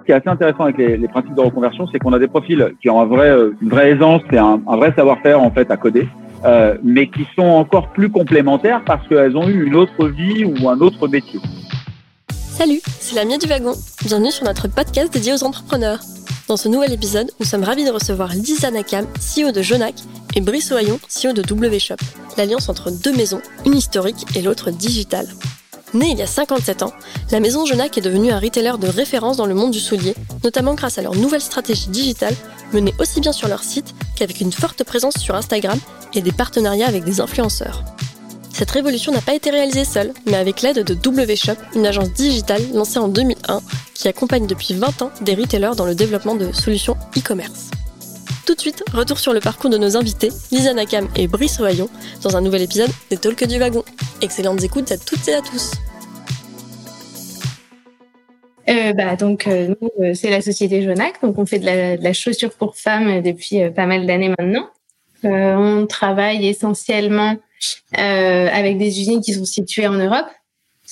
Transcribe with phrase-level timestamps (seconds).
[0.00, 2.72] Ce qui est assez intéressant avec les, principes de reconversion, c'est qu'on a des profils
[2.80, 6.08] qui ont euh, une vraie aisance et un, vrai savoir-faire en fait à coder,
[6.44, 10.68] euh, mais qui sont encore plus complémentaires parce qu'elles ont eu une autre vie ou
[10.68, 11.40] un autre métier.
[12.30, 13.72] Salut, c'est la Mia du Wagon.
[14.04, 15.98] Bienvenue sur notre podcast dédié aux entrepreneurs.
[16.48, 19.94] Dans ce nouvel épisode, nous sommes ravis de recevoir Lisa Nakam, CEO de Jonac,
[20.36, 21.96] et Brice Ohaillon, CEO de WShop.
[22.38, 25.26] L'alliance entre deux maisons, une historique et l'autre digitale.
[25.94, 26.92] Née il y a 57 ans,
[27.30, 30.74] la maison Genac est devenue un retailer de référence dans le monde du soulier, notamment
[30.74, 32.34] grâce à leur nouvelle stratégie digitale
[32.72, 35.78] menée aussi bien sur leur site qu'avec une forte présence sur Instagram
[36.14, 37.84] et des partenariats avec des influenceurs.
[38.52, 42.62] Cette révolution n'a pas été réalisée seule, mais avec l'aide de WShop, une agence digitale
[42.72, 43.60] lancée en 2001
[43.94, 47.70] qui accompagne depuis 20 ans des retailers dans le développement de solutions e-commerce.
[48.46, 51.88] Tout de suite, retour sur le parcours de nos invités, Lisa Nakam et Brice Royon,
[52.22, 53.82] dans un nouvel épisode des Talks du Wagon.
[54.22, 55.72] Excellentes écoutes à toutes et à tous.
[58.68, 61.20] Euh, bah, donc, euh, euh, c'est la société Jonac.
[61.22, 61.66] Donc, on fait de
[62.00, 64.68] la, chaussure pour femmes depuis pas mal d'années maintenant.
[65.24, 67.34] On travaille essentiellement
[67.94, 70.28] avec des usines qui sont situées en Europe,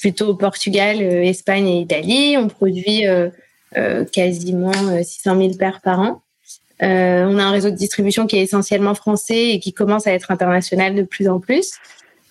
[0.00, 2.36] plutôt au Portugal, Espagne et Italie.
[2.36, 3.04] On produit
[4.10, 4.72] quasiment
[5.04, 6.23] 600 000 paires par an.
[6.80, 10.30] On a un réseau de distribution qui est essentiellement français et qui commence à être
[10.30, 11.72] international de plus en plus.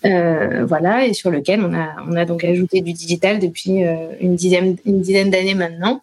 [0.06, 4.08] Euh, voilà, et sur lequel on a, on a donc ajouté du digital depuis euh,
[4.20, 6.02] une dizaine, une d'années maintenant,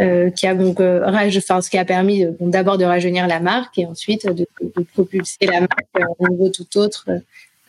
[0.00, 3.76] euh, qui a donc rage, enfin, ce qui a permis d'abord de rajeunir la marque
[3.78, 7.06] et ensuite de, de propulser la marque à un niveau tout autre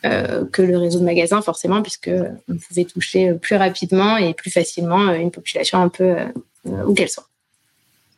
[0.02, 2.10] que le réseau de magasins, forcément, puisque
[2.48, 6.14] on pouvait toucher plus rapidement et plus facilement une population un peu
[6.64, 7.29] où qu'elle soit.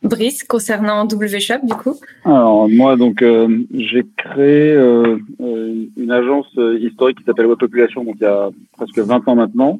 [0.03, 6.47] Brice, concernant WShop, du coup Alors, moi, donc, euh, j'ai créé euh, euh, une agence
[6.79, 9.79] historique qui s'appelle Web Population, donc il y a presque 20 ans maintenant.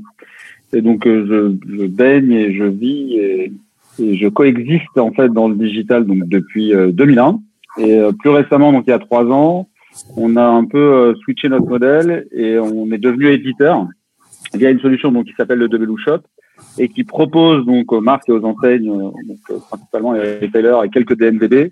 [0.71, 3.51] Et donc, je, je, baigne et je vis et,
[3.99, 7.39] et, je coexiste, en fait, dans le digital donc depuis 2001.
[7.79, 9.67] Et plus récemment, donc il y a trois ans,
[10.15, 13.87] on a un peu switché notre modèle et on est devenu éditeur
[14.53, 16.21] via une solution donc, qui s'appelle le W Shop
[16.77, 20.85] et qui propose donc aux marques et aux enseignes, euh, donc, euh, principalement les retailers
[20.85, 21.71] et quelques DNVB,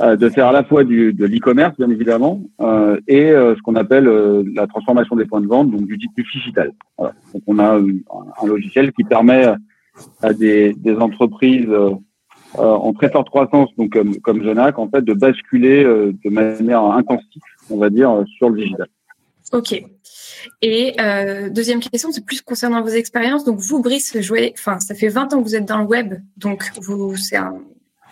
[0.00, 3.62] euh, de faire à la fois du, de l'e-commerce, bien évidemment, euh, et euh, ce
[3.62, 4.04] qu'on appelle
[4.54, 6.72] la transformation des points de vente, donc du, du digital.
[6.96, 7.14] Voilà.
[7.32, 9.46] Donc on a un, logiciel qui permet
[10.22, 11.70] à des, des entreprises
[12.54, 17.42] en très forte croissance, donc comme, comme Genac, en fait, de basculer de manière intensive,
[17.70, 18.88] on va dire, sur le digital.
[19.52, 19.82] Ok.
[20.62, 23.44] Et euh, deuxième question, c'est plus concernant vos expériences.
[23.44, 26.14] Donc vous, Brice, jouez, enfin, ça fait 20 ans que vous êtes dans le web,
[26.36, 27.54] donc vous, c'est un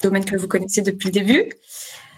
[0.02, 1.48] domaine que vous connaissez depuis le début.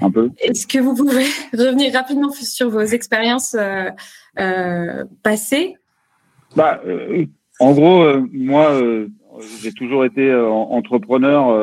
[0.00, 0.30] Un peu.
[0.38, 3.90] Est-ce que vous pouvez revenir rapidement sur vos expériences euh,
[4.38, 5.76] euh, passées?
[6.54, 7.26] Bah, euh,
[7.60, 9.08] En gros, euh, moi, euh,
[9.60, 11.56] j'ai toujours été entrepreneur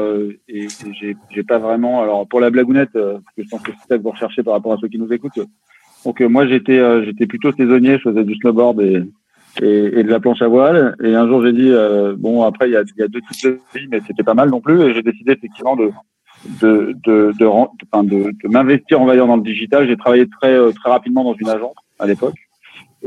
[0.47, 0.67] et, et
[1.31, 2.01] j'ai pas vraiment.
[2.01, 4.53] Alors pour la blagounette, parce que je pense que c'est ça que vous recherchez par
[4.53, 5.41] rapport à ceux qui nous écoutent
[6.05, 9.03] donc euh, moi j'étais euh, j'étais plutôt saisonnier, je faisais du snowboard et,
[9.61, 10.95] et, et, de la planche à voile.
[11.03, 13.51] Et un jour j'ai dit euh, bon après il y a, y a, deux types
[13.51, 14.81] de vie, mais c'était pas mal non plus.
[14.83, 15.89] Et j'ai décidé effectivement de
[16.61, 19.87] de de de, de, de m'investir on va dans le digital.
[19.87, 22.35] J'ai travaillé très très rapidement dans une agence à l'époque.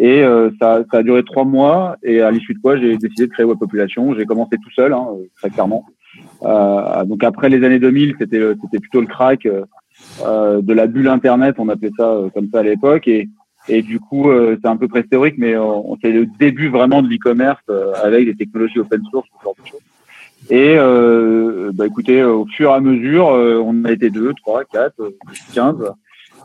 [0.00, 1.96] Et euh, ça, ça a duré trois mois.
[2.02, 4.14] Et à l'issue de quoi, j'ai décidé de créer Web Population.
[4.16, 5.84] J'ai commencé tout seul, hein, très clairement.
[6.42, 9.46] Euh, donc après les années 2000, c'était c'était plutôt le crack.
[10.24, 13.06] Euh, de la bulle Internet, on appelait ça euh, comme ça à l'époque.
[13.08, 13.28] Et,
[13.68, 15.54] et du coup, euh, c'est un peu préhistorique, mais
[16.02, 17.62] c'est le début vraiment de l'e-commerce
[18.02, 19.80] avec des technologies open source, ce genre de choses.
[20.50, 24.94] Et euh, bah écoutez, au fur et à mesure, on a été 2, 3, 4,
[25.52, 25.76] 15.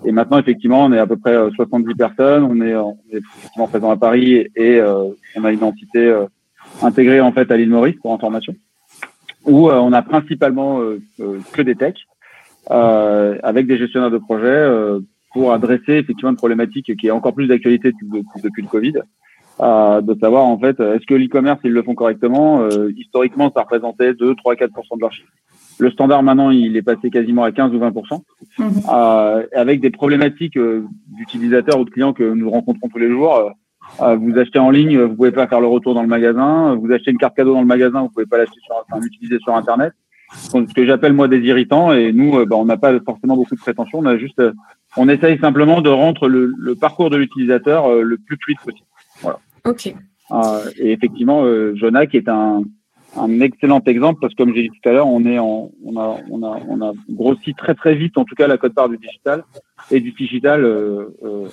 [0.05, 2.43] Et maintenant, effectivement, on est à peu près 70 personnes.
[2.43, 6.13] On est, on est effectivement présent à Paris et on a une entité
[6.81, 8.53] intégrée en fait à l'île Maurice pour information,
[9.45, 10.81] où on a principalement
[11.53, 12.05] que des techs
[12.71, 14.99] euh, avec des gestionnaires de projets euh,
[15.33, 17.91] pour adresser effectivement une problématique qui est encore plus d'actualité
[18.43, 18.93] depuis le Covid,
[19.59, 22.61] euh, de savoir en fait est-ce que l'e-commerce ils le font correctement?
[22.61, 25.29] Euh, historiquement, ça représentait 2, 3, 4% de leur chiffre.
[25.79, 28.21] Le standard maintenant, il est passé quasiment à 15 ou 20%
[28.57, 28.63] mmh.
[28.93, 30.85] euh, avec des problématiques euh,
[31.17, 33.51] d'utilisateurs ou de clients que nous rencontrons tous les jours.
[33.99, 36.75] vous achetez en ligne, vous pouvez pas faire le retour dans le magasin.
[36.75, 39.39] Vous achetez une carte cadeau dans le magasin, vous pouvez pas l'acheter sur, enfin, l'utiliser
[39.39, 39.93] sur Internet
[40.33, 41.93] ce que j'appelle moi des irritants.
[41.93, 43.99] Et nous, euh, bah, on n'a pas forcément beaucoup de prétentions.
[43.99, 44.53] On a juste, euh,
[44.97, 48.87] on essaye simplement de rendre le, le parcours de l'utilisateur euh, le plus fluide possible.
[49.21, 49.39] Voilà.
[49.65, 49.87] Ok.
[49.87, 51.73] et effectivement, euh,
[52.13, 52.63] est un,
[53.15, 55.97] un excellent exemple parce que comme j'ai dit tout à l'heure, on est en, on
[55.97, 58.89] a, on a, on a grossi très très vite, en tout cas la cote part
[58.89, 59.43] du digital
[59.91, 61.07] et du digital euh,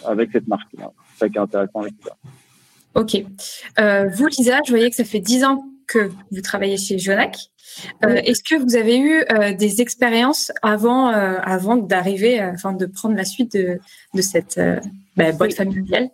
[0.06, 0.68] avec cette marque.
[0.72, 2.16] C'est ça qui est intéressant avec ça.
[2.94, 3.22] Ok.
[3.78, 7.36] Euh, vous, Lisa, je voyais que ça fait 10 ans que vous travaillez chez Jonac.
[8.02, 9.24] Est-ce que vous avez eu
[9.56, 13.78] des expériences avant, avant d'arriver, enfin de prendre la suite de,
[14.14, 14.60] de cette
[15.16, 16.10] bah, boîte familiale?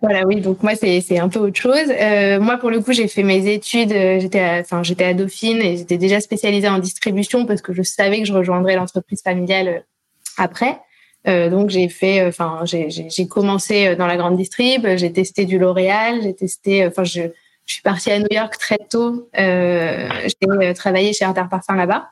[0.00, 0.40] Voilà, oui.
[0.40, 1.88] Donc moi, c'est un peu autre chose.
[2.40, 3.90] moi, pour le coup, j'ai fait mes études.
[3.90, 8.20] J'étais, enfin, j'étais à Dauphine et j'étais déjà spécialisée en distribution parce que je savais
[8.20, 9.84] que je rejoindrais l'entreprise familiale
[10.36, 10.78] après.
[11.28, 16.20] Euh, donc j'ai fait, enfin j'ai commencé dans la grande distrib, j'ai testé du L'Oréal,
[16.22, 17.22] j'ai testé, enfin je,
[17.70, 22.10] je, suis partie à New York très tôt, euh, j'ai travaillé chez Interparfum là-bas.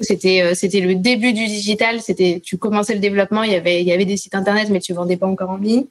[0.00, 3.86] C'était c'était le début du digital, c'était tu commençais le développement, il y avait il
[3.86, 5.86] y avait des sites internet mais tu vendais pas encore en ligne.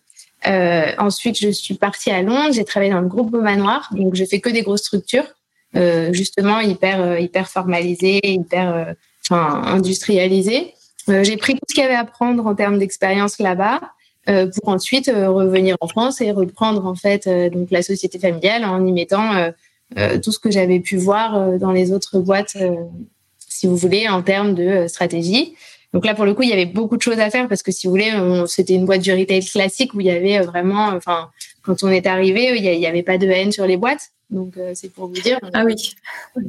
[0.48, 4.26] Euh, ensuite je suis partie à Londres, j'ai travaillé dans le groupe Beaumanoir, donc j'ai
[4.26, 5.28] fait que des grosses structures,
[5.76, 8.96] euh, justement hyper hyper formalisées, hyper
[9.26, 10.74] enfin industrialisées.
[11.10, 13.82] Euh, j'ai pris tout ce qu'il y avait à prendre en termes d'expérience là-bas.
[13.82, 13.86] euh,
[14.26, 18.86] pour ensuite euh, revenir en France et reprendre en fait donc la société familiale en
[18.86, 19.52] y mettant
[20.24, 22.58] tout ce que j'avais pu voir dans les autres boîtes,
[23.38, 25.54] si vous voulez, en termes de stratégie.
[25.94, 27.72] Donc là, pour le coup, il y avait beaucoup de choses à faire parce que
[27.72, 28.12] si vous voulez,
[28.48, 31.30] c'était une boîte du retail classique où il y avait vraiment, enfin,
[31.62, 34.13] quand on est arrivé, il n'y avait pas de haine sur les boîtes.
[34.30, 35.40] Donc, euh, c'est pour vous dire.
[35.54, 35.76] Ah oui.
[36.38, 36.42] Euh,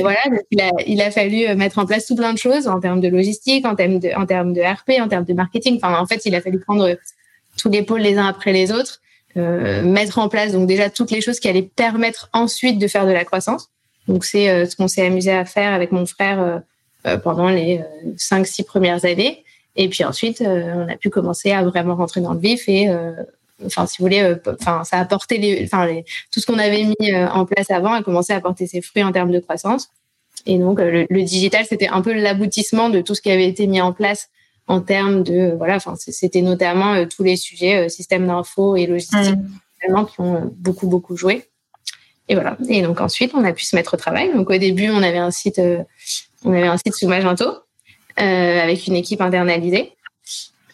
[0.00, 0.20] voilà,
[0.50, 3.00] il, a, il, a, fallu euh, mettre en place tout plein de choses en termes
[3.00, 5.76] de logistique, en termes de, en termes de RP, en termes de marketing.
[5.76, 6.96] Enfin, en fait, il a fallu prendre
[7.56, 9.00] tous les pôles les uns après les autres,
[9.34, 13.12] mettre en place donc déjà toutes les choses qui allaient permettre ensuite de faire de
[13.12, 13.70] la croissance.
[14.08, 16.62] Donc, c'est ce qu'on s'est amusé à faire avec mon frère
[17.22, 17.80] pendant les
[18.16, 19.44] cinq, six premières années.
[19.76, 22.88] Et puis ensuite, on a pu commencer à vraiment rentrer dans le vif et
[23.66, 25.88] enfin si vous voulez euh, enfin ça a apporté les enfin
[26.30, 29.02] tout ce qu'on avait mis euh, en place avant a commencé à porter ses fruits
[29.02, 29.88] en termes de croissance.
[30.46, 33.66] Et donc euh, le, digital c'était un peu l'aboutissement de tout ce qui avait été
[33.66, 34.28] mis en place
[34.66, 40.06] en termes de voilà enfin c'était notamment tous les sujets système d'info et logistique mmh.
[40.06, 41.44] qui ont beaucoup beaucoup joué.
[42.28, 42.56] Et voilà.
[42.68, 44.32] Et donc ensuite on a pu se mettre au travail.
[44.32, 45.60] Donc au début on avait un site
[46.44, 47.44] on avait un site sous Magento
[48.16, 49.92] avec une équipe internalisée.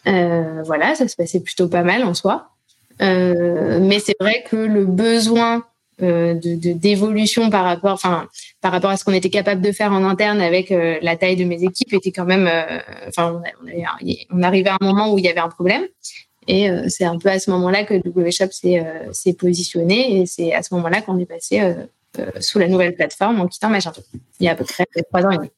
[0.05, 2.49] Voilà ça se passait plutôt pas mal en soi
[2.99, 5.63] mais c'est vrai que le besoin
[6.01, 8.29] euh, de d'évolution par rapport, enfin
[8.61, 11.35] par rapport à ce qu'on était capable de faire en interne avec euh, la taille
[11.35, 12.49] de mes équipes était quand même,
[13.07, 15.83] enfin on, on, arrivait à un moment où il y avait un problème.
[16.47, 18.51] Et c'est un peu à ce moment-là que WShop
[19.11, 21.61] s'est positionné et c'est à ce moment-là qu'on est passé
[22.39, 24.01] sous la nouvelle plateforme en quittant Magento.
[24.39, 25.49] Il y a à peu près trois ans et demi.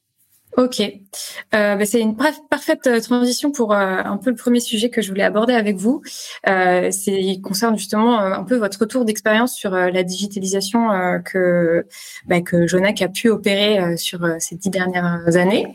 [0.58, 4.90] Ok, euh, bah, c'est une parfaite euh, transition pour euh, un peu le premier sujet
[4.90, 6.02] que je voulais aborder avec vous.
[6.48, 10.90] Euh, c'est il concerne justement euh, un peu votre retour d'expérience sur la digitalisation
[11.24, 11.86] que
[12.26, 15.74] bah, que Jonac a pu opérer sur ces dix dernières années.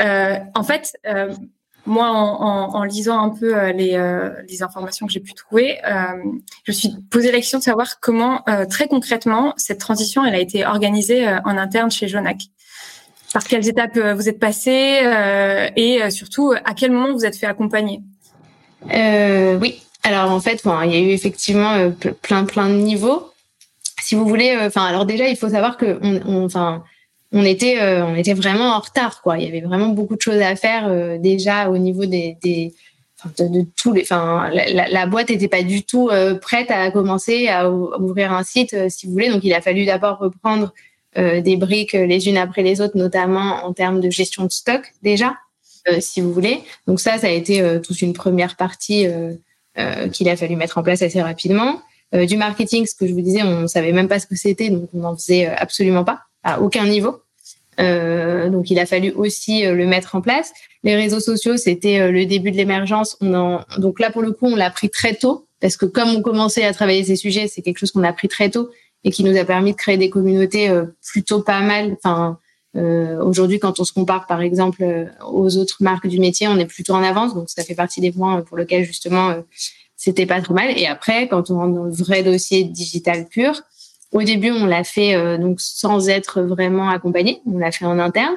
[0.00, 0.96] en fait.
[1.86, 3.98] moi, en, en, en, lisant un peu les,
[4.48, 5.78] les informations que j'ai pu trouver,
[6.64, 10.40] je me suis posé la question de savoir comment, très concrètement, cette transition elle a
[10.40, 12.42] été organisée en interne chez Jonac
[13.32, 17.24] par quelles étapes euh, vous êtes passé euh, et euh, surtout à quel moment vous
[17.24, 18.00] êtes fait accompagner?
[18.84, 23.30] Oui, alors en fait, bon, il y a eu effectivement plein plein de niveaux.
[24.00, 26.82] Si vous voulez, enfin alors déjà il faut savoir que on, enfin
[27.30, 29.38] on était on était vraiment en retard quoi.
[29.38, 30.90] Il y avait vraiment beaucoup de choses à faire
[31.20, 32.74] déjà au niveau des, des
[33.38, 37.70] de, tous les, enfin, la, la, boîte n'était pas du tout prête à commencer à
[37.70, 39.28] ouvrir un site, si vous voulez.
[39.28, 43.64] Donc, il a fallu d'abord reprendre euh, des briques les unes après les autres, notamment
[43.64, 45.34] en termes de gestion de stock déjà,
[45.88, 46.60] euh, si vous voulez.
[46.86, 49.06] Donc ça, ça a été euh, toute une première partie
[50.12, 51.80] qu'il a fallu mettre en place assez rapidement.
[52.12, 54.90] du marketing, ce que je vous disais, on savait même pas ce que c'était, donc
[54.92, 57.22] on n'en faisait absolument pas, à aucun niveau.
[57.80, 60.52] Euh, donc il a fallu aussi le mettre en place.
[60.82, 63.16] Les réseaux sociaux, c'était le début de l'émergence.
[63.22, 63.60] En...
[63.78, 66.64] Donc là, pour le coup, on l'a pris très tôt parce que comme on commençait
[66.64, 68.68] à travailler ces sujets, c'est quelque chose qu'on a pris très tôt
[69.04, 71.92] et qui nous a permis de créer des communautés euh, plutôt pas mal.
[71.92, 72.38] Enfin,
[72.76, 76.56] euh, aujourd'hui, quand on se compare par exemple euh, aux autres marques du métier, on
[76.58, 77.34] est plutôt en avance.
[77.34, 79.34] Donc ça fait partie des points pour lesquels justement
[79.96, 80.76] c'était pas trop mal.
[80.76, 83.62] Et après, quand on rentre dans le vrai dossier digital pur,
[84.12, 87.40] au début, on l'a fait donc sans être vraiment accompagné.
[87.46, 88.34] On l'a fait en interne,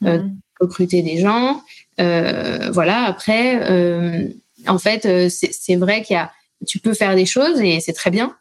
[0.00, 0.36] mhm.
[0.60, 1.62] recruter des gens.
[1.98, 3.04] voilà.
[3.04, 4.30] Après,
[4.68, 6.30] en fait, c'est vrai qu'il y a,
[6.66, 8.36] tu peux faire des choses et c'est très bien.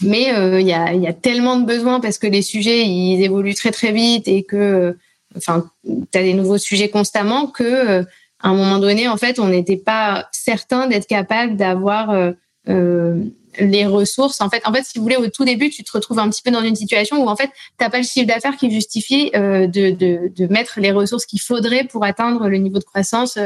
[0.00, 3.70] Mais euh, il y, a, tellement de besoins parce que les sujets ils évoluent très
[3.70, 4.92] très vite et que euh,
[5.36, 8.02] enfin tu as des nouveaux sujets constamment que euh,
[8.40, 12.32] un moment donné en fait on n'était pas certain d'être capable d'avoir
[12.66, 14.40] les ressources.
[14.40, 16.42] En fait en fait si vous voulez au tout début tu te retrouves un petit
[16.42, 19.68] peu dans une situation où en fait t'as pas le chiffre d'affaires qui justifie de,
[19.68, 23.38] de, mettre les ressources qu'il faudrait pour atteindre le niveau de croissance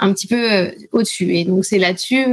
[0.00, 1.36] un petit peu au-dessus.
[1.36, 2.24] Et donc, c'est là-dessus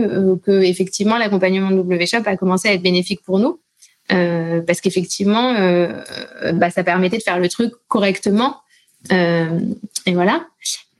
[0.43, 3.59] que, effectivement, l'accompagnement de WShop a commencé à être bénéfique pour nous.
[4.11, 6.01] euh, parce qu'effectivement, euh,
[6.53, 8.57] bah, ça permettait de faire le truc correctement.
[9.09, 10.47] et voilà.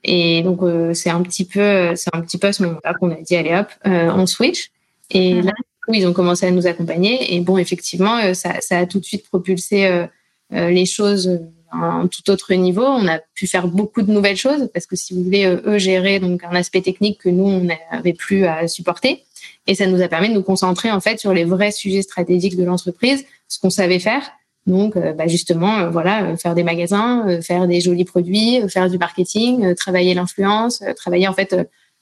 [0.03, 0.61] Et donc
[0.95, 3.55] c'est un petit peu, c'est un petit peu à ce moment-là qu'on a dit allez
[3.55, 4.71] hop, on switch.
[5.09, 5.45] Et mhm.
[5.45, 5.51] là,
[5.91, 7.35] ils ont commencé à nous accompagner.
[7.35, 10.05] Et bon, effectivement, ça, ça a tout de suite propulsé
[10.51, 11.39] les choses
[11.71, 12.83] un tout autre niveau.
[12.83, 16.19] On a pu faire beaucoup de nouvelles choses parce que si vous voulez, eux gérer
[16.19, 19.23] donc un aspect technique que nous on n'avait plus à supporter.
[19.67, 22.57] Et ça nous a permis de nous concentrer en fait sur les vrais sujets stratégiques
[22.57, 24.23] de l'entreprise, ce qu'on savait faire.
[24.67, 28.89] Donc, euh, bah justement, euh, voilà, euh, faire des magasins, faire des jolis produits, faire
[28.89, 31.55] du marketing, travailler l'influence, travailler en fait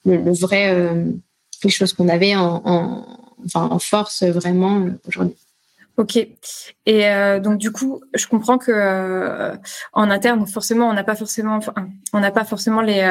[0.06, 0.94] le, vrai,
[1.64, 3.06] les choses qu'on avait en, en,
[3.46, 5.36] enfin, en force vraiment aujourd'hui.
[6.00, 6.18] Ok.
[6.86, 7.04] Et
[7.44, 9.58] donc du coup, je comprends que
[9.94, 11.60] en interne, forcément, on n'a pas forcément,
[12.14, 13.06] on n'a pas forcément les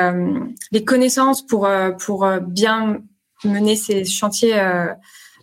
[0.73, 1.68] les connaissances pour
[1.99, 3.02] pour bien
[3.45, 4.92] mener ces chantiers euh,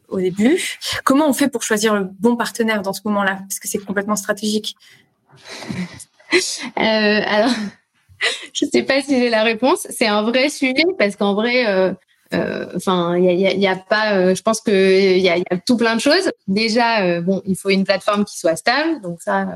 [0.10, 0.60] au début.
[1.04, 3.40] Comment on fait pour choisir le bon partenaire dans ce moment-là?
[3.48, 4.75] Parce que c'est complètement stratégique.
[6.34, 6.40] euh,
[6.78, 7.52] alors,
[8.54, 9.88] je ne sais pas si j'ai la réponse.
[9.90, 11.94] C'est un vrai sujet parce qu'en vrai, euh, euh,
[12.75, 14.34] enfin, il y a, y a, pas.
[14.34, 16.32] je pense que il y a, y a, tout plein de choses.
[16.48, 19.01] Déjà, bon, il faut une plateforme qui soit stable.
[19.01, 19.48] Donc ça.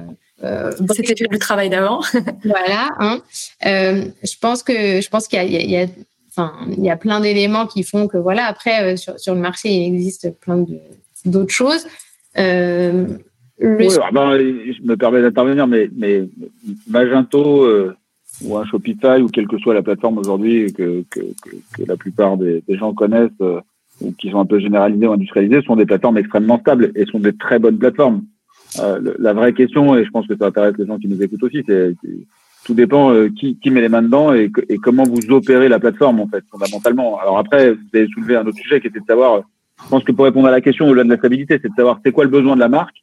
[0.93, 2.01] C'était le travail d'avant.
[2.45, 2.89] voilà.
[2.99, 3.21] Hein.
[3.61, 5.87] je pense que je pense qu'il y, y a,
[6.77, 8.45] il y a plein d'éléments qui font que voilà.
[8.45, 10.65] Après, euh, sur, le marché, il existe plein
[11.25, 11.85] d'autres choses.
[12.37, 13.05] Euh,
[13.61, 16.23] ah ben, je me permets d'intervenir, mais, mais
[16.87, 17.95] Magento euh,
[18.43, 22.37] ou un Shopify ou quelle que soit la plateforme aujourd'hui que, que, que, la plupart
[22.37, 23.29] des, gens connaissent
[24.01, 27.19] ou qui sont un peu généralisées ou industrialisées sont des plateformes extrêmement stables et sont
[27.19, 28.23] des très bonnes plateformes.
[28.77, 31.63] la vraie question, et je pense que ça intéresse les gens qui nous écoutent aussi,
[31.67, 31.95] c'est
[32.65, 35.79] tout dépend euh, qui, qui, met les mains dedans et, et, comment vous opérez la
[35.79, 37.19] plateforme en fait fondamentalement.
[37.19, 39.41] Alors après, vous avez soulevé un autre sujet qui était de savoir,
[39.83, 41.99] je pense que pour répondre à la question au-delà de la stabilité, c'est de savoir
[42.05, 42.97] c'est quoi le besoin de la marque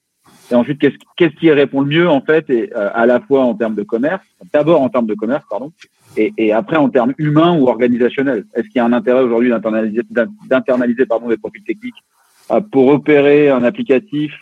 [0.51, 3.43] et ensuite qu'est-ce qu'est-ce qui répond le mieux en fait et euh, à la fois
[3.45, 5.73] en termes de commerce, d'abord en termes de commerce pardon,
[6.17, 8.45] et, et après en termes humains ou organisationnels?
[8.55, 10.03] Est-ce qu'il y a un intérêt aujourd'hui d'internaliser
[10.49, 12.03] d'internaliser pardon des profils techniques
[12.51, 14.33] euh, pour opérer un applicatif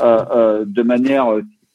[0.00, 1.26] de manière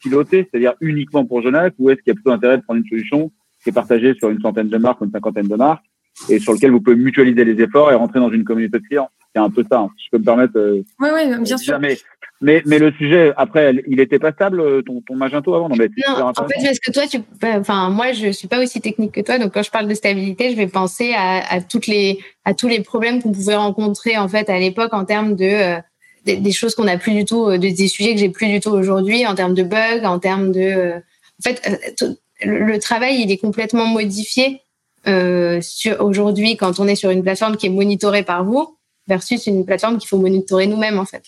[0.09, 3.31] c'est-à-dire uniquement pour Jonac, ou est-ce qu'il y a plutôt intérêt de prendre une solution
[3.63, 5.85] qui est partagée sur une centaine de marques ou une cinquantaine de marques
[6.29, 9.09] et sur lequel vous pouvez mutualiser les efforts et rentrer dans une communauté de clients?
[9.33, 10.53] C'est un peu ça, hein, si je peux me permettre.
[10.55, 11.79] oui, euh, oui, bien sûr.
[11.79, 11.97] Mais,
[12.43, 15.75] mais, mais, le sujet, après, il était pas stable, euh, ton, ton Magento avant Non,
[15.77, 19.13] mais non en fait, parce que toi, tu, enfin, moi, je suis pas aussi technique
[19.13, 22.19] que toi, donc quand je parle de stabilité, je vais penser à, à toutes les,
[22.45, 25.79] à tous les problèmes qu'on pouvait rencontrer en fait à l'époque en termes de euh,
[26.25, 28.69] des, choses qu'on a plus du tout, euh, des, sujets que j'ai plus du tout
[28.69, 30.62] aujourd'hui en termes de bugs, en termes de.
[30.62, 31.62] Euh, en fait,
[32.01, 34.62] euh, le, travail il est complètement modifié
[35.07, 35.62] euh,
[36.00, 39.97] aujourd'hui quand on est sur une plateforme qui est monitorée par vous versus une plateforme
[39.97, 41.23] qu'il faut monitorer nous-mêmes en fait.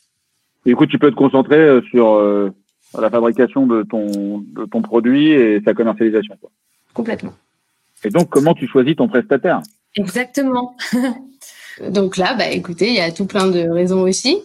[0.65, 2.21] Du coup, tu peux te concentrer sur
[2.97, 6.35] la fabrication de ton, de ton produit et sa commercialisation.
[6.39, 6.49] Quoi.
[6.93, 7.33] Complètement.
[8.03, 9.61] Et donc, comment tu choisis ton prestataire?
[9.95, 10.75] Exactement.
[11.89, 14.39] donc là, bah, écoutez, il y a tout plein de raisons aussi.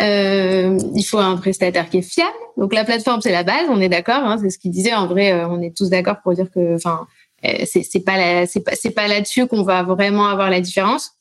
[0.00, 2.36] Euh, il faut un prestataire qui est fiable.
[2.56, 4.24] Donc la plateforme c'est la base, on est d'accord.
[4.24, 4.94] Hein, c'est ce qu'il disait.
[4.94, 7.06] En vrai, euh, on est tous d'accord pour dire que, enfin,
[7.44, 11.15] euh, c'est c'est pas c'est pas c'est pas là-dessus qu'on va vraiment avoir la différence.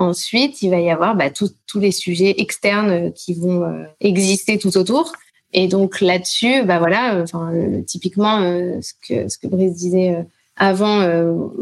[0.00, 5.12] Ensuite, il va y avoir bah, tous les sujets externes qui vont exister tout autour.
[5.52, 7.52] Et donc là-dessus, bah voilà, enfin
[7.86, 8.40] typiquement
[8.80, 10.24] ce que ce que Brice disait
[10.56, 11.00] avant.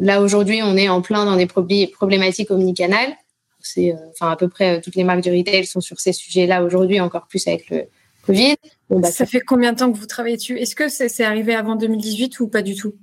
[0.01, 1.47] là aujourd'hui, on est en plein dans des
[1.89, 3.17] problématiques omnicanales
[3.61, 6.13] c'est, euh, enfin, à peu près euh, toutes les marques du retail sont sur ces
[6.13, 7.85] sujets-là aujourd'hui, encore plus avec le
[8.23, 8.57] Covid.
[8.91, 10.59] Bah, ça, fait combien de temps que vous travaillez dessus?
[10.59, 12.95] Est-ce que c'est, arrivé avant 2018 ou pas du tout?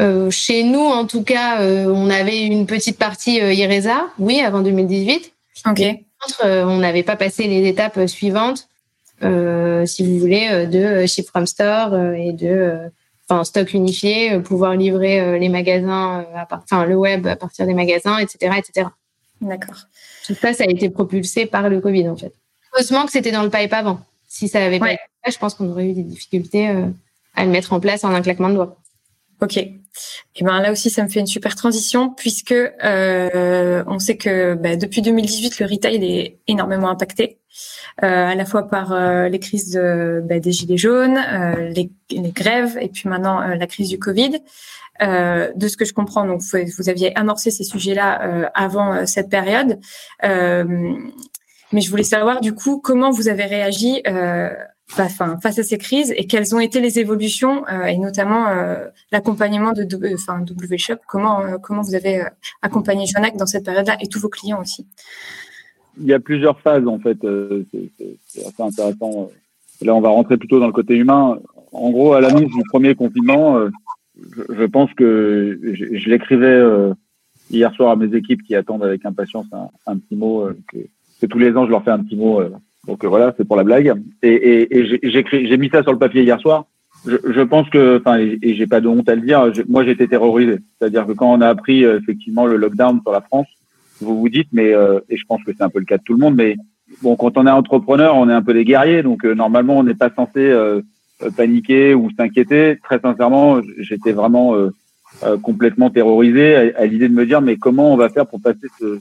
[0.00, 5.32] Euh, chez nous, en tout cas, on avait une petite partie IRESA, oui, avant 2018.
[5.66, 5.82] Ok.
[6.20, 8.68] Contre, on n'avait pas passé les étapes suivantes,
[9.20, 12.78] si vous voulez, de Ship from Store et de
[13.28, 18.52] enfin stock unifié, pouvoir livrer les magasins, enfin le web à partir des magasins, etc.,
[18.58, 18.88] etc.
[19.40, 19.76] D'accord.
[20.26, 22.32] Tout ça, ça a été propulsé par le Covid, en fait.
[22.72, 24.00] Heureusement que c'était dans le pipe avant.
[24.26, 26.86] Si ça avait pas été je pense qu'on aurait eu des difficultés euh,
[27.34, 28.76] à le mettre en place en un claquement de doigts.
[29.40, 29.58] Ok.
[30.36, 34.54] Et ben là aussi, ça me fait une super transition puisque euh, on sait que
[34.54, 37.38] bah, depuis 2018, le retail est énormément impacté,
[38.02, 41.90] euh, à la fois par euh, les crises de, bah, des gilets jaunes, euh, les,
[42.10, 44.40] les, grèves et puis maintenant euh, la crise du Covid.
[45.00, 49.80] De ce que je comprends, donc vous, vous aviez amorcé ces sujets-là avant cette période.
[50.22, 54.04] mais je voulais savoir du coup comment vous avez réagi
[54.86, 58.46] face à ces crises et quelles ont été les évolutions et notamment
[59.10, 60.96] l'accompagnement de enfin, W Shop.
[61.06, 62.22] Comment comment vous avez
[62.62, 64.86] accompagné Jonac dans cette période-là et tous vos clients aussi?
[65.98, 67.18] Il y a plusieurs phases en fait.
[67.22, 69.30] c'est assez intéressant
[69.82, 71.38] là, on va rentrer plutôt dans le côté humain.
[71.72, 73.58] En gros, à l'annonce du premier confinement,
[74.16, 76.62] je, pense que je, l'écrivais
[77.50, 80.78] hier soir à mes équipes qui attendent avec impatience un, un petit mot que,
[81.20, 82.40] que, tous les ans je leur fais un petit mot.
[82.86, 83.94] Donc voilà, c'est pour la blague.
[84.22, 86.66] Et, et, et j'ai mis ça sur le papier hier soir
[87.06, 89.84] je, je, pense que, enfin, et, et j'ai pas de honte à le dire, moi
[89.86, 90.58] été terrorisé.
[90.78, 93.46] C'est-à-dire que quand on a appris euh, effectivement le lockdown sur la France,
[94.00, 96.02] vous vous dites, mais euh, et je pense que c'est un peu le cas de
[96.02, 96.56] tout le monde, mais
[97.02, 99.82] bon, quand on est entrepreneur, on est un peu des guerriers, donc euh, normalement on
[99.82, 100.52] n'est pas censé
[101.36, 102.78] paniquer ou s'inquiéter.
[102.82, 104.54] Très sincèrement, j'étais vraiment
[105.42, 108.66] complètement terrorisé à, à l'idée de me dire, mais comment on va faire pour passer
[108.80, 108.98] ce,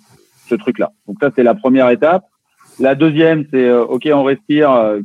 [0.47, 0.91] ce truc-là?
[1.07, 2.23] Donc ça, c'est la première étape.
[2.79, 4.71] La deuxième, c'est euh, OK, on respire.
[4.71, 5.01] Euh,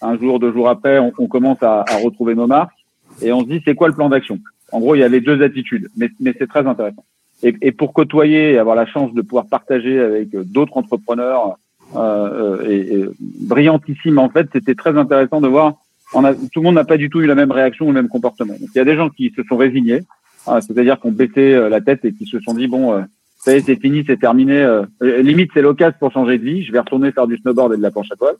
[0.00, 2.76] un jour, deux jours après, on, on commence à, à, retrouver nos marques
[3.20, 4.38] et on se dit c'est quoi le plan d'action?
[4.70, 7.04] En gros, il y avait deux attitudes, mais, mais c'est très intéressant.
[7.42, 11.58] Et, et, pour côtoyer et avoir la chance de pouvoir partager avec euh, d'autres entrepreneurs
[11.96, 15.74] euh, et, et brillantissimes, en fait, c'était très intéressant de voir.
[16.14, 17.94] On a, tout le monde n'a pas du tout eu la même réaction ou le
[17.94, 18.54] même comportement.
[18.60, 20.02] Il y a des gens qui se sont résignés,
[20.46, 23.02] hein, c'est-à-dire qu'on baissé la tête et qui se sont dit bon
[23.44, 24.56] ça y est, c'est fini, c'est terminé.
[24.62, 26.62] Euh, limite, c'est l'occasion pour changer de vie.
[26.62, 28.36] Je vais retourner faire du snowboard et de la planche à voile.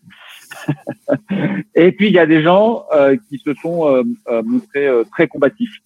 [1.75, 5.03] et puis, il y a des gens euh, qui se sont euh, euh montrés euh,
[5.11, 5.77] très combatifs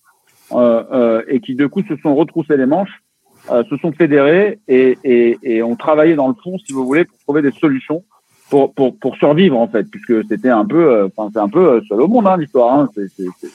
[0.53, 3.03] et qui, de coup, se sont retroussés les manches,
[3.49, 7.19] se sont fédérés et, et, et, ont travaillé dans le fond, si vous voulez, pour
[7.19, 8.05] trouver des solutions
[8.51, 12.01] pour, pour, pour survivre, en fait, puisque c'était un peu, enfin, c'est un peu seul
[12.01, 12.79] au monde, hein, l'histoire.
[12.79, 12.89] Hein,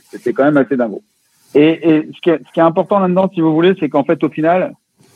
[0.09, 1.01] c'était quand même assez dingo.
[1.53, 4.03] Et, et ce, qui est, ce qui est important là-dedans, si vous voulez, c'est qu'en
[4.03, 4.73] fait, au final,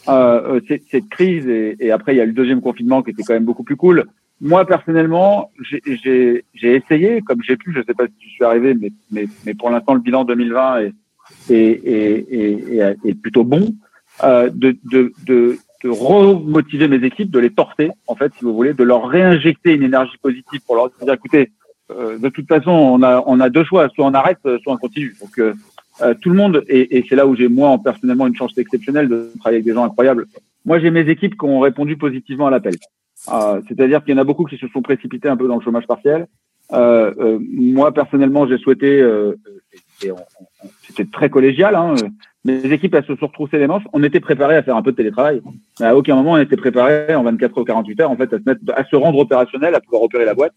[0.07, 3.23] euh, euh cette crise et, et, après il y a le deuxième confinement qui était
[3.23, 4.05] quand même beaucoup plus cool.
[4.41, 8.91] Moi personnellement, j'ai essayé comme j'ai pu, je sais pas si je suis arrivé, mais,
[9.11, 10.93] mais, mais pour l'instant le bilan 2020 est,
[11.49, 13.73] est, est, est plutôt bon,
[14.23, 18.53] euh, de, de, de, de remotiver mes équipes, de les porter en fait, si vous
[18.53, 21.51] voulez, de leur réinjecter une énergie positive pour leur dire écoutez,
[21.91, 24.77] euh, de toute façon on a on a deux choix, soit on arrête, soit on
[24.77, 25.15] continue.
[25.21, 25.39] Donc
[26.01, 28.57] euh, euh, tout le monde, et, et c'est là où j'ai moi personnellement une chance
[28.57, 30.25] exceptionnelle de travailler avec des gens incroyables.
[30.65, 32.75] Moi, j'ai mes équipes qui ont répondu positivement à l'appel.
[33.31, 35.61] Euh, C'est-à-dire qu'il y en a beaucoup qui se sont précipités un peu dans le
[35.61, 36.27] chômage partiel.
[36.73, 39.35] Euh, euh moi, personnellement, j'ai souhaité, euh,
[40.87, 41.93] c'était très collégial, hein,
[42.45, 43.83] mes équipes, elles se sont retroussées les manches.
[43.91, 45.41] On était préparés à faire un peu de télétravail.
[45.79, 48.37] Mais à aucun moment, on était préparés en 24 ou 48 heures, en fait, à
[48.37, 50.53] se, mettre, à se rendre opérationnel, à pouvoir opérer la boîte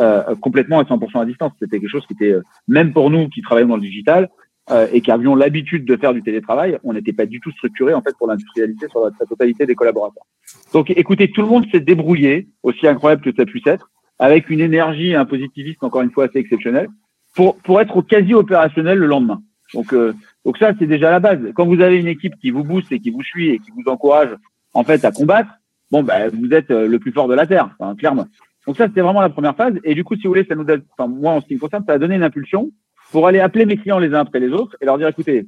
[0.00, 1.52] euh, complètement à 100% à distance.
[1.60, 2.34] C'était quelque chose qui était,
[2.66, 4.28] même pour nous qui travaillons dans le digital,
[4.70, 7.94] euh, et qui avions l'habitude de faire du télétravail, on n'était pas du tout structuré
[7.94, 10.24] en fait pour l'industrialiser sur la, totalité des collaborateurs.
[10.72, 14.60] Donc, écoutez, tout le monde s'est débrouillé, aussi incroyable que ça puisse être, avec une
[14.60, 16.88] énergie un positivisme encore une fois assez exceptionnel,
[17.34, 19.40] pour pour être quasi opérationnel le lendemain.
[19.74, 21.40] Donc, euh, donc ça c'est déjà la base.
[21.54, 23.90] Quand vous avez une équipe qui vous booste et qui vous suit et qui vous
[23.90, 24.30] encourage
[24.74, 25.50] en fait à combattre,
[25.90, 28.26] bon ben vous êtes euh, le plus fort de la terre, enfin, clairement.
[28.66, 29.74] Donc ça c'était vraiment la première phase.
[29.84, 31.60] Et du coup, si vous voulez, ça nous donne, enfin moi en ce qui me
[31.60, 32.70] concerne, ça a donné une impulsion
[33.12, 35.46] pour aller appeler mes clients les uns après les autres et leur dire, écoutez,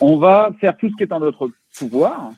[0.00, 2.32] on va faire tout ce qui est en notre pouvoir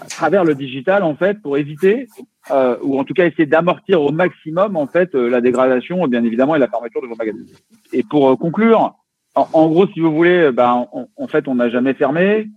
[0.00, 2.08] à travers le digital, en fait, pour éviter,
[2.50, 6.24] euh, ou en tout cas essayer d'amortir au maximum, en fait, euh, la dégradation, bien
[6.24, 7.38] évidemment, et la fermeture de vos magasins.
[7.92, 8.94] Et pour euh, conclure,
[9.34, 10.86] en, gros, si vous voulez, ben,
[11.16, 12.48] en fait, on n'a jamais fermé.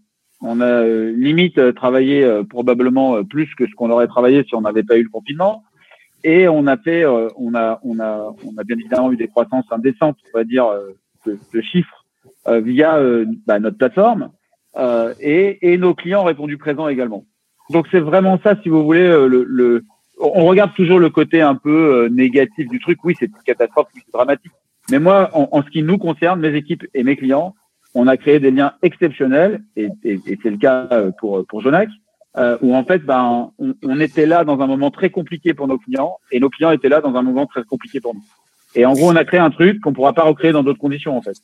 [0.41, 4.95] On a limite travaillé probablement plus que ce qu'on aurait travaillé si on n'avait pas
[4.95, 5.65] eu le confinement.
[6.23, 9.65] Et on a fait, on a, on a, on a bien évidemment eu des croissances
[9.71, 10.71] indécentes, on va dire,
[11.25, 12.05] de, chiffres
[12.47, 14.31] euh, via euh, bah, notre plateforme
[14.77, 17.25] euh, et, et, nos clients ont répondu présent également.
[17.69, 19.83] Donc c'est vraiment ça, si vous voulez, le, le,
[20.19, 23.03] on regarde toujours le côté un peu négatif du truc.
[23.03, 24.51] Oui, c'est une catastrophe, c'est dramatique.
[24.89, 27.55] Mais moi, en, en, ce qui nous concerne, mes équipes et mes clients,
[27.93, 30.87] on a créé des liens exceptionnels, et, et, et c'est le cas
[31.19, 31.89] pour, pour Jonac,
[32.37, 35.67] euh, où en fait, ben, on, on, était là dans un moment très compliqué pour
[35.67, 38.23] nos clients, et nos clients étaient là dans un moment très compliqué pour nous.
[38.75, 41.17] Et en gros, on a créé un truc qu'on pourra pas recréer dans d'autres conditions,
[41.17, 41.37] en fait.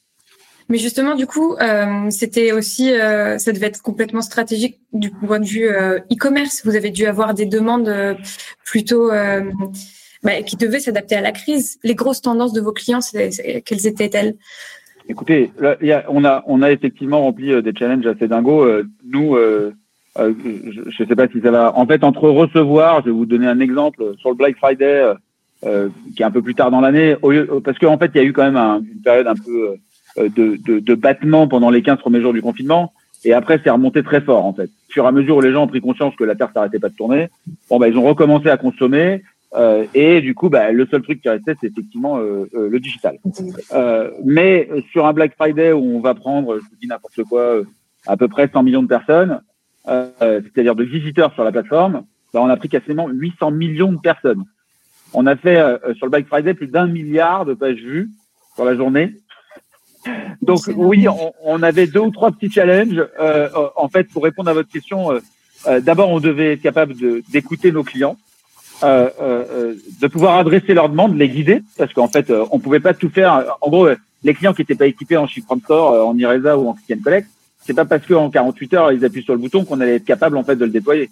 [0.68, 5.40] Mais justement, du coup, euh, c'était aussi, euh, ça devait être complètement stratégique du point
[5.40, 6.66] de vue euh, e-commerce.
[6.66, 8.16] Vous avez dû avoir des demandes euh,
[8.66, 9.44] plutôt euh,
[10.24, 11.78] bah, qui devaient s'adapter à la crise.
[11.84, 14.36] Les grosses tendances de vos clients, quelles étaient-elles?
[15.08, 18.66] Écoutez, là, y a, on a on a effectivement rempli des challenges assez dingos.
[19.08, 19.38] nous,
[20.18, 21.78] je ne sais pas si ça va.
[21.78, 25.14] En fait, entre recevoir, je vais vous donner un exemple sur le Black Friday
[25.66, 27.16] euh, qui est un peu plus tard dans l'année,
[27.64, 29.76] parce qu'en fait, il y a eu quand même un, une période un peu
[30.18, 33.70] euh, de, de, de, battement pendant les 15 premiers jours du confinement, et après, c'est
[33.70, 34.66] remonté très fort, en fait.
[34.66, 36.80] Au fur et à mesure où les gens ont pris conscience que la Terre s'arrêtait
[36.80, 37.30] pas de tourner,
[37.70, 39.24] bon, bah, ils ont recommencé à consommer,
[39.56, 42.80] euh, et du coup, bah, le seul truc qui restait, c'est effectivement euh, euh, le
[42.80, 43.18] digital.
[43.74, 47.62] Euh, mais sur un Black Friday où on va prendre, je vous dis n'importe quoi,
[48.06, 49.42] à peu près 100 millions de personnes,
[49.86, 54.44] c'est-à-dire de visiteurs sur la plateforme, bah, on a pris quasiment 800 millions de personnes.
[55.14, 55.58] On a fait
[55.96, 58.10] sur le Black Friday plus d'un milliard de pages vues
[58.56, 59.16] sur la journée.
[60.42, 61.08] Donc oui,
[61.44, 63.02] on, avait deux ou trois petits challenges.
[63.76, 65.10] en fait, pour répondre à votre question,
[65.82, 66.96] d'abord, on devait être capable
[67.30, 68.18] d'écouter nos clients.
[68.84, 72.82] Euh, euh, de pouvoir adresser leurs demandes, les guider, parce qu'en fait, euh, on pouvait
[72.82, 73.56] pas tout faire.
[73.62, 73.88] En gros,
[74.24, 77.02] les clients qui n'étaient pas équipés en Shift Store, en Iresa ou en Click and
[77.02, 77.28] Collect,
[77.66, 80.38] c'est pas parce qu'en 48 heures ils appuient sur le bouton qu'on allait être capable
[80.38, 81.10] en fait de le déployer.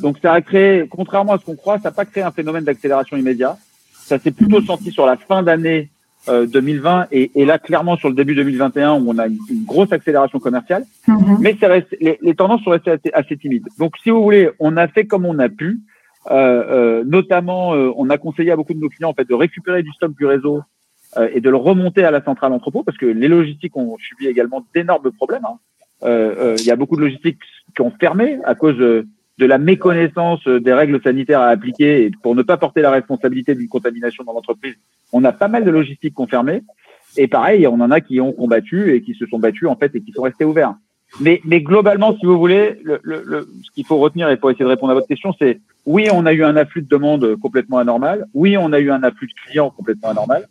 [0.00, 2.64] Donc ça a créé, contrairement à ce qu'on croit, ça n'a pas créé un phénomène
[2.64, 3.56] d'accélération immédiat.
[3.92, 5.90] Ça s'est plutôt senti sur la fin d'année
[6.28, 10.38] 2020 et, et, là clairement sur le début 2021 où on a une, grosse accélération
[10.38, 10.84] commerciale.
[11.08, 11.36] Mm-hmm.
[11.40, 13.68] Mais ça reste, les, les, tendances sont restées assez, assez, timides.
[13.78, 15.80] Donc si vous voulez, on a fait comme on a pu.
[16.30, 19.34] Euh, euh, notamment, euh, on a conseillé à beaucoup de nos clients en fait de
[19.34, 20.62] récupérer du stock du réseau
[21.34, 24.64] et de le remonter à la centrale entrepôt parce que les logistiques ont subi également
[24.74, 25.44] d'énormes problèmes.
[25.44, 26.56] Hein.
[26.58, 27.38] Il y a beaucoup de logistiques
[27.76, 29.04] qui ont fermé à cause
[29.38, 33.68] de la méconnaissance des règles sanitaires à appliquer pour ne pas porter la responsabilité d'une
[33.68, 34.74] contamination dans l'entreprise,
[35.12, 36.62] on a pas mal de logistiques fermé.
[37.16, 39.94] Et pareil, on en a qui ont combattu et qui se sont battus en fait
[39.94, 40.74] et qui sont restés ouverts.
[41.20, 44.64] Mais, mais globalement, si vous voulez, le, le, ce qu'il faut retenir et pour essayer
[44.64, 47.78] de répondre à votre question, c'est oui, on a eu un afflux de demandes complètement
[47.78, 48.26] anormal.
[48.34, 50.46] Oui, on a eu un afflux de clients complètement anormal.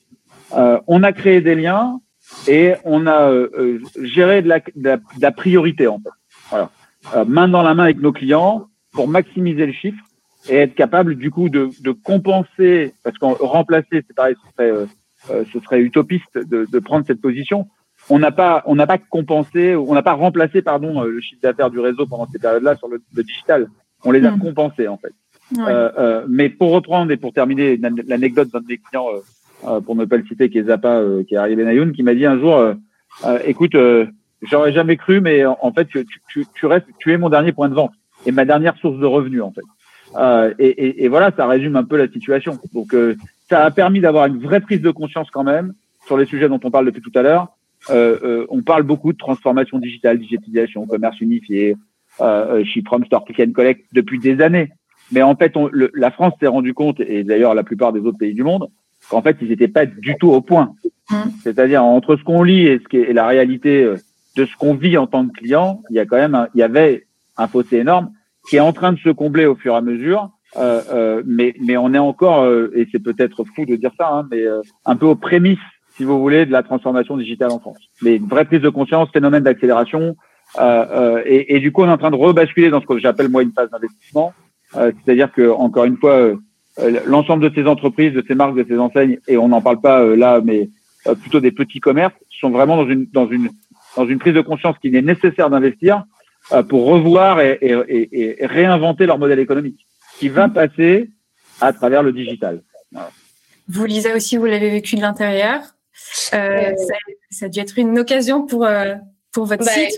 [0.56, 2.00] Euh, on a créé des liens
[2.48, 6.10] et on a euh, euh géré de la, de, la, priorité en fait.
[6.50, 6.70] Voilà.
[7.16, 10.04] Euh, main dans la main avec nos clients pour maximiser le chiffre
[10.50, 14.88] et être capable du coup de, de compenser parce qu'en remplacer, c'est pareil, ce serait,
[15.30, 17.68] euh, ce serait utopiste de, de prendre cette position.
[18.10, 21.70] On n'a pas on n'a pas compensé on n'a pas remplacé pardon le chiffre d'affaires
[21.70, 23.70] du réseau pendant ces périodes-là sur le, le, digital.
[24.04, 24.40] On les a hmm.
[24.40, 25.14] compensés en fait.
[25.60, 29.20] Euh, euh, mais pour reprendre et pour terminer l'anecdote d'un de mes clients, euh,
[29.68, 32.16] euh, pour ne pas le citer, qui est Zappa, qui est arrivé Benayoun, qui m'a
[32.16, 32.64] dit un jour,
[33.46, 33.76] écoute,
[34.42, 37.70] j'aurais jamais cru, mais en, fait, tu, tu, tu, restes, tu es mon dernier point
[37.70, 37.94] de vente
[38.26, 39.62] et ma dernière source de revenus en fait.
[40.60, 42.60] Et, et, et, voilà, ça résume un peu la situation.
[42.74, 42.94] Donc,
[43.50, 45.74] ça a permis d'avoir une vraie prise de conscience quand même
[46.06, 47.48] sur les sujets dont on parle depuis tout à l'heure.
[47.90, 51.76] Euh, on parle beaucoup de transformation digitale, digitalisation, commerce unifié,
[52.20, 54.70] euh, Ship From Store, Click and Collect depuis des années.
[55.12, 58.00] Mais en fait, on, le, la France s'est rendu compte, et d'ailleurs la plupart des
[58.02, 58.70] autres pays du monde,
[59.10, 60.74] qu'en fait, ils n'étaient pas du tout au point.
[61.10, 61.16] Mmh.
[61.44, 63.98] C'est-à-dire entre ce qu'on lit et, ce qui est, et la réalité euh,
[64.38, 66.60] de ce qu'on vit en tant que client, il y a quand même, un, il
[66.60, 67.08] y avait
[67.38, 68.12] un fossé énorme
[68.50, 70.30] qui est en train de se combler au fur et à mesure.
[70.58, 74.10] Euh, euh, mais, mais on est encore, euh, et c'est peut-être fou de dire ça,
[74.10, 75.60] hein, mais euh, un peu aux prémices,
[75.96, 77.78] si vous voulez, de la transformation digitale en France.
[78.02, 80.16] Mais une vraie prise de conscience, phénomène d'accélération,
[80.60, 83.42] et, et, du coup, on est en train de rebasculer dans ce que j'appelle moi
[83.42, 84.34] une phase d'investissement
[84.76, 86.36] euh, c'est-à-dire que encore une fois, euh,
[86.80, 89.82] euh, l'ensemble de ces entreprises, de ces marques, de ces enseignes, et on n'en parle
[89.82, 90.70] pas là, mais
[91.22, 93.50] plutôt des petits commerces, sont vraiment dans une dans une
[93.98, 96.04] dans une prise de conscience qu'il est nécessaire d'investir
[96.68, 99.88] pour revoir et, et, et, réinventer leur modèle économique,
[100.20, 101.10] qui va passer
[101.60, 102.62] à travers le digital.
[103.68, 105.62] Vous, Lisa aussi, vous l'avez vécu de l'intérieur.
[106.34, 106.94] Euh, ça,
[107.30, 108.68] ça, a dû être une occasion pour
[109.32, 109.98] pour votre bah, site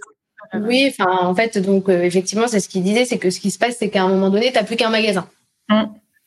[0.53, 3.51] oui, enfin, en fait, donc euh, effectivement, c'est ce qu'il disait, c'est que ce qui
[3.51, 5.27] se passe, c'est qu'à un moment donné, tu n'as plus qu'un magasin.
[5.69, 5.83] Mm.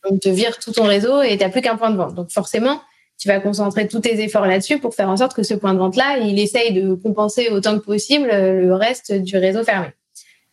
[0.08, 2.14] Donc, tu vires tout ton réseau et tu n'as plus qu'un point de vente.
[2.14, 2.80] Donc, forcément,
[3.18, 5.78] tu vas concentrer tous tes efforts là-dessus pour faire en sorte que ce point de
[5.78, 9.88] vente-là, il essaye de compenser autant que possible euh, le reste du réseau fermé.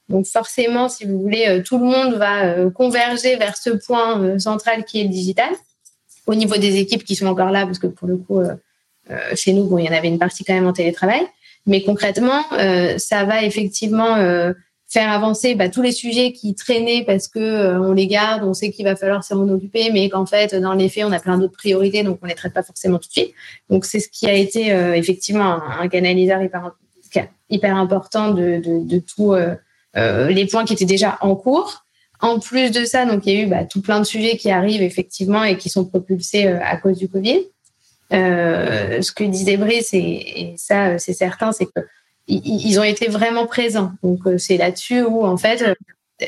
[0.10, 4.86] Donc, forcément, si vous voulez, euh, tout le monde va converger vers ce point central
[4.86, 5.50] qui est le digital.
[6.28, 8.42] Au niveau des équipes qui sont encore là, parce que pour le coup,
[9.36, 11.28] chez nous, bon, il y en avait une partie quand même en télétravail.
[11.66, 14.54] Mais concrètement, euh, ça va effectivement euh,
[14.89, 18.54] faire avancer bah, tous les sujets qui traînaient parce que euh, on les garde, on
[18.54, 21.38] sait qu'il va falloir s'en occuper, mais qu'en fait, dans les faits, on a plein
[21.38, 23.34] d'autres priorités, donc on les traite pas forcément tout de suite.
[23.70, 29.36] Donc c'est ce qui a été effectivement un, canaliseur hyper, important de, tous
[29.95, 31.84] les points qui étaient déjà en cours.
[32.21, 34.49] En plus de ça, donc il y a eu bah, tout plein de sujets qui
[34.49, 37.41] arrivent effectivement et qui sont propulsés à cause du Covid.
[38.13, 41.82] Euh, ce que disait Brice, et, ça, euh, c'est certain, c'est que
[42.27, 43.91] ils ont été vraiment présents.
[44.01, 45.75] Donc, euh, c'est là-dessus où, en fait,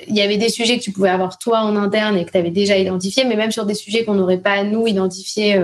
[0.09, 2.37] il y avait des sujets que tu pouvais avoir toi en interne et que tu
[2.37, 5.57] avais déjà identifiés, mais même sur des sujets qu'on n'aurait pas, nous, identifiés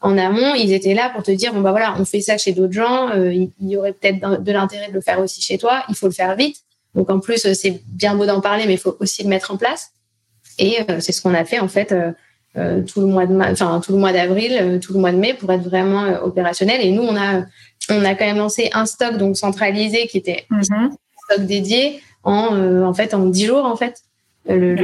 [0.00, 2.52] en amont, ils étaient là pour te dire, bon, bah voilà, on fait ça chez
[2.52, 5.94] d'autres gens, il y aurait peut-être de l'intérêt de le faire aussi chez toi, il
[5.94, 6.58] faut le faire vite.
[6.94, 9.56] Donc, en plus, c'est bien beau d'en parler, mais il faut aussi le mettre en
[9.56, 9.92] place.
[10.58, 11.94] Et c'est ce qu'on a fait, en fait,
[12.58, 15.16] euh, tout le mois de enfin tout le mois d'avril, euh, tout le mois de
[15.16, 16.82] mai pour être vraiment euh, opérationnel.
[16.82, 17.44] Et nous, on a
[17.88, 20.90] on a quand même lancé un stock donc centralisé qui était un mhm.
[21.30, 24.02] stock dédié en en fait en 10 jours en fait.
[24.46, 24.74] Le,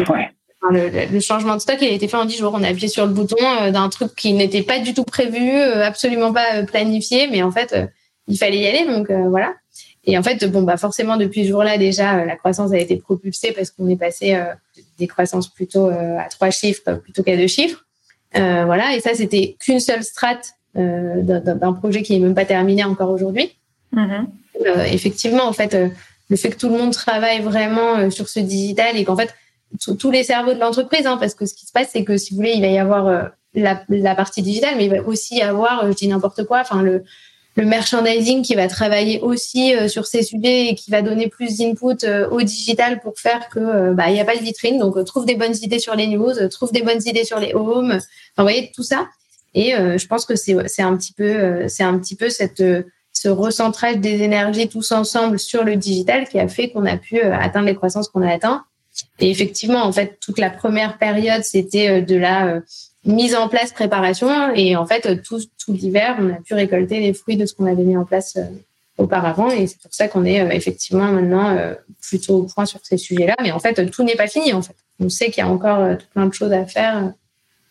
[0.71, 2.53] le, changement de stock, il a été fait en 10 jours.
[2.55, 3.37] On a appuyé sur le bouton
[3.71, 7.77] d'un truc qui n'était pas du tout prévu, absolument pas planifié, mais en fait,
[8.29, 8.87] il fallait y aller.
[8.87, 9.55] Donc voilà.
[10.09, 13.53] Et en fait, bon, bah forcément, depuis ce jour-là, déjà, la croissance a été propulsée
[13.53, 14.43] parce qu'on est passé
[14.99, 17.85] des croissances plutôt euh, à trois chiffres plutôt qu'à deux chiffres.
[18.33, 23.11] voilà, et ça, c'était qu'une seule strate d'un projet qui n'est même pas terminé encore
[23.11, 23.55] aujourd'hui.
[23.95, 24.93] Mm-hmm.
[24.93, 25.77] effectivement, en fait,
[26.31, 29.35] le fait que tout le monde travaille vraiment sur ce digital et qu'en fait,
[29.99, 32.31] tous les cerveaux de l'entreprise, hein, parce que ce qui se passe, c'est que si
[32.31, 35.43] vous voulez, il va y avoir la, la, partie digitale, mais il va aussi y
[35.43, 37.05] avoir, je dis n'importe quoi, enfin le,
[37.59, 41.59] le merchandising qui va travailler aussi euh, sur ces sujets et qui va donner plus
[41.59, 44.79] d'input euh, au digital pour faire que euh, bah il y a pas de vitrine.
[44.79, 47.91] Donc trouve des bonnes idées sur les news trouve des bonnes idées sur les homes.
[47.91, 48.03] Enfin
[48.39, 49.09] vous voyez tout ça.
[49.55, 52.63] Et je pense que c'est un petit peu c'est un petit peu cette
[53.13, 57.21] ce recentrage des énergies tous ensemble sur le digital qui a fait qu'on a pu
[57.21, 58.65] atteindre les croissances qu'on a atteint
[59.19, 62.61] et effectivement en fait toute la première période c'était de la
[63.05, 64.53] mise en place, préparation.
[64.55, 67.67] Et en fait, tout, tout l'hiver, on a pu récolter les fruits de ce qu'on
[67.67, 68.45] avait mis en place euh,
[68.99, 69.51] auparavant.
[69.51, 72.97] Et c'est pour ça qu'on est euh, effectivement maintenant euh, plutôt au point sur ces
[72.97, 73.37] sujets-là.
[73.43, 74.53] Mais en fait, tout n'est pas fini.
[74.53, 77.13] En fait, on sait qu'il y a encore plein de choses à faire.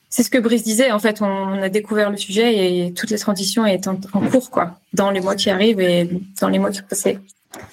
[0.10, 0.92] C'est ce que Brice disait.
[0.92, 3.98] En fait, on a découvert le sujet et toute la transition est en,
[4.32, 6.10] cours, quoi, dans les mois qui arrivent et
[6.40, 7.10] dans les mois qui passent.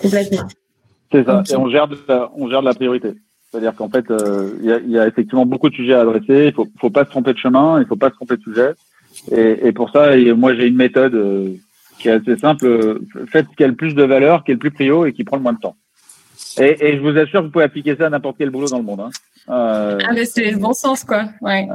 [0.00, 0.48] Complètement.
[1.12, 1.44] C'est ça.
[1.48, 1.88] Et on gère
[2.36, 3.14] on gère de la priorité.
[3.54, 6.46] C'est-à-dire qu'en fait, euh, il y, a, effectivement beaucoup de sujets à adresser.
[6.46, 8.72] Il faut, faut pas se tromper de chemin, il faut pas se tromper de sujet.
[9.30, 11.54] Et, pour ça, moi, j'ai une méthode euh,
[12.00, 12.98] qui est assez simple.
[13.30, 15.22] Faites ce qui a le plus de valeur, qui est le plus prio et qui
[15.22, 15.76] prend le moins de temps.
[16.58, 19.00] Et, je vous assure vous pouvez appliquer ça à n'importe quel boulot dans le monde.
[19.00, 19.10] Hein.
[19.50, 21.26] Euh, ah, mais c'est le bon sens, quoi.
[21.40, 21.68] Ouais.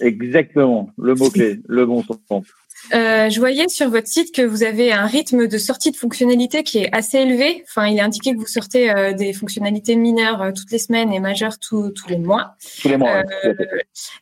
[0.00, 2.44] exactement, le mot-clé, le bon sens.
[2.92, 6.62] Euh, je voyais sur votre site que vous avez un rythme de sortie de fonctionnalités
[6.62, 7.64] qui est assez élevé.
[7.68, 11.12] Enfin, il est indiqué que vous sortez euh, des fonctionnalités mineures euh, toutes les semaines
[11.12, 12.56] et majeures tous les mois.
[12.80, 13.22] Tous les mois.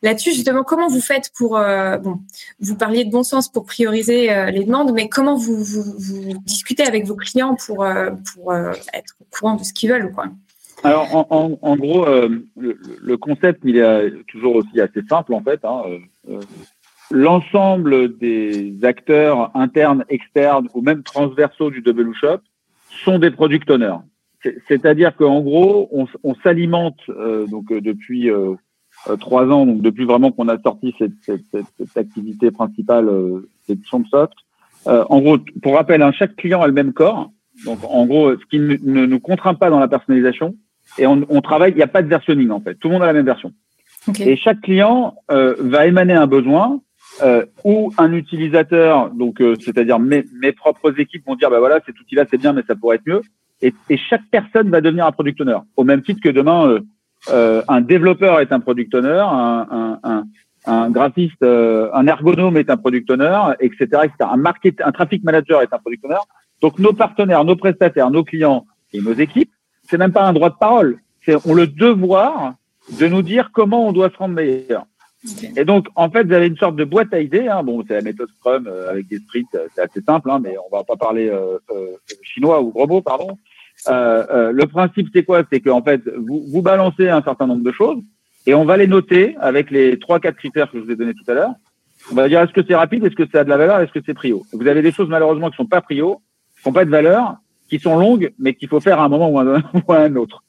[0.03, 2.19] Là-dessus, justement, comment vous faites pour bon,
[2.59, 7.05] vous parliez de bon sens pour prioriser les demandes, mais comment vous, vous, discutez avec
[7.05, 7.85] vos clients pour
[8.33, 10.25] pour être au courant de ce qu'ils veulent, quoi?
[10.83, 15.59] Alors, en, en, gros, le, concept, il est toujours aussi assez simple, en fait.
[15.63, 15.83] Hein,
[17.11, 22.39] l'ensemble des acteurs internes, externes ou même transversaux du double shop
[23.03, 23.97] sont des product owners.
[24.67, 28.55] C'est-à-dire qu'en gros, on, on s'alimente euh, donc euh, depuis euh,
[29.19, 33.07] trois ans, donc depuis vraiment qu'on a sorti cette, cette, cette, activité principale,
[33.67, 34.33] cette soft.
[34.85, 37.31] en gros, pour rappel, hein, chaque client a le même corps.
[37.65, 40.55] Donc en gros, ce qui ne, nous contraint pas dans la personnalisation,
[40.97, 42.75] et on, on travaille, il n'y a pas de versionning en fait.
[42.75, 43.53] Tout le monde a la même version.
[44.19, 46.81] Et chaque client va émaner un besoin
[47.21, 51.79] euh, ou un utilisateur, donc euh, c'est-à-dire mes, mes, propres équipes vont dire bah voilà
[51.85, 53.21] cet outil-là c'est bien mais ça pourrait être mieux,
[53.61, 56.79] et, et, chaque personne va devenir un product owner, au même titre que demain euh,
[57.29, 60.23] euh un développeur est un product owner, un, un, un,
[60.65, 64.11] un graphiste, un ergonome est un product owner, etc., etc.
[64.19, 66.21] Un market, un traffic manager est un product owner.
[66.61, 69.51] Donc nos partenaires, nos prestataires, nos clients et nos équipes,
[69.83, 72.53] c'est même pas un droit de parole, c'est on le devoir
[72.99, 74.85] de nous dire comment on doit se rendre meilleur.
[75.55, 77.47] Et donc, en fait, vous avez une sorte de boîte à idées.
[77.47, 77.61] Hein.
[77.63, 80.55] Bon, c'est la méthode Scrum euh, avec des sprints, euh, c'est assez simple, hein, mais
[80.57, 81.59] on va pas parler euh,
[82.23, 83.37] chinois ou gros pardon.
[83.87, 85.43] le principe, c'est quoi?
[85.51, 88.01] C'est qu'en fait, vous, vous balancez un certain nombre de choses
[88.47, 91.13] et on va les noter avec les trois, quatre critères que je vous ai donnés
[91.13, 91.53] tout à l'heure.
[92.11, 93.91] On va dire est-ce que c'est rapide, est-ce que c'est a de la valeur, est-ce
[93.91, 94.43] que c'est prio?
[94.53, 96.21] Vous avez des choses malheureusement qui sont pas prio,
[96.59, 97.35] qui n'ont pas de valeur,
[97.69, 99.99] qui sont longues, mais qu'il faut faire à un moment ou à un, ou à
[99.99, 100.43] un autre.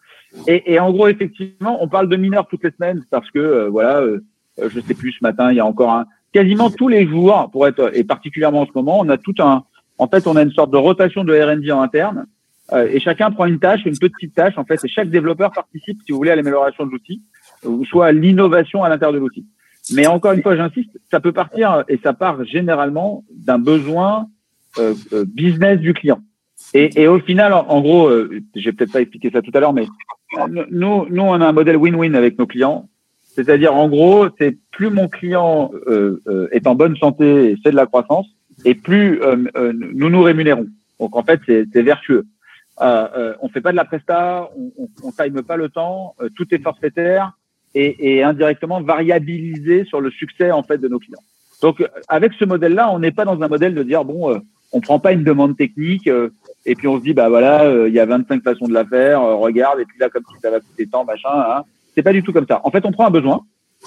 [0.47, 4.01] Et, et, en gros, effectivement, on parle de mineurs toutes les semaines parce que voilà
[4.01, 4.25] euh,
[4.59, 7.67] je sais plus ce matin, il y a encore un quasiment tous les jours pour
[7.67, 9.65] être et particulièrement en ce moment, on a tout un
[9.99, 12.27] en fait, on a une sorte de rotation de R&D en interne
[12.73, 15.99] euh, et chacun prend une tâche, une petite tâche en fait et chaque développeur participe
[16.05, 17.23] si vous voulez à l'amélioration de l'outil
[17.65, 19.47] ou soit à l'innovation à l'intérieur de l'outil.
[19.93, 24.29] Mais encore une fois, j'insiste, ça peut partir et ça part généralement d'un besoin
[24.79, 26.21] euh, euh business du client.
[26.75, 29.73] Et, et, au final, en, gros, euh, j'ai peut-être pas expliqué ça tout à l'heure,
[29.73, 29.87] mais
[30.49, 32.89] nous, nous, on a un modèle win-win avec nos clients.
[33.35, 37.71] C'est-à-dire, en gros, c'est plus mon client euh, euh, est en bonne santé et fait
[37.71, 38.27] de la croissance,
[38.65, 40.67] et plus euh, euh nous nous rémunérons.
[41.01, 42.27] Donc, en fait, c'est vertueux.
[42.81, 46.47] Euh, on fait pas de la presta, on, on, on time pas le temps, tout
[46.55, 47.33] est forfaitaire
[47.75, 51.23] et, et, indirectement variabilisé sur le succès en fait de nos clients.
[51.61, 54.41] Donc, avec ce modèle-là, on n'est pas dans un modèle de dire bon,
[54.73, 56.09] on prend pas une demande technique
[56.67, 59.21] et puis on se dit bah voilà, il y a 25 façons de la faire,
[59.21, 61.31] regarde et puis là comme si ça va coûter tant machin.
[61.33, 61.63] Hein,
[61.95, 62.61] c'est pas du tout comme ça.
[62.65, 63.43] En fait, on prend un besoin,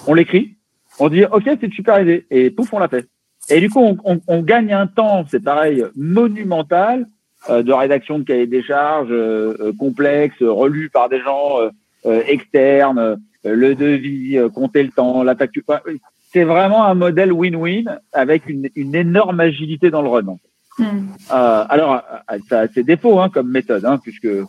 [0.07, 0.55] on l'écrit,
[0.99, 3.07] on dit OK, c'est une super idée, et pouf, on l'a fait.
[3.49, 7.07] Et du coup, on, on, on gagne un temps, c'est pareil, monumental
[7.49, 11.59] euh, de rédaction de cahiers des charges euh, euh complexes, relus par des gens
[12.05, 15.61] euh, externes, le devis, compter le temps, la facture.
[16.31, 20.37] C'est vraiment un modèle win-win avec une, une, énorme agilité dans le run.
[20.77, 21.07] Hmm.
[21.29, 22.01] alors,
[22.49, 24.45] ça a ses défauts hein, comme méthode, hein, puisque euh,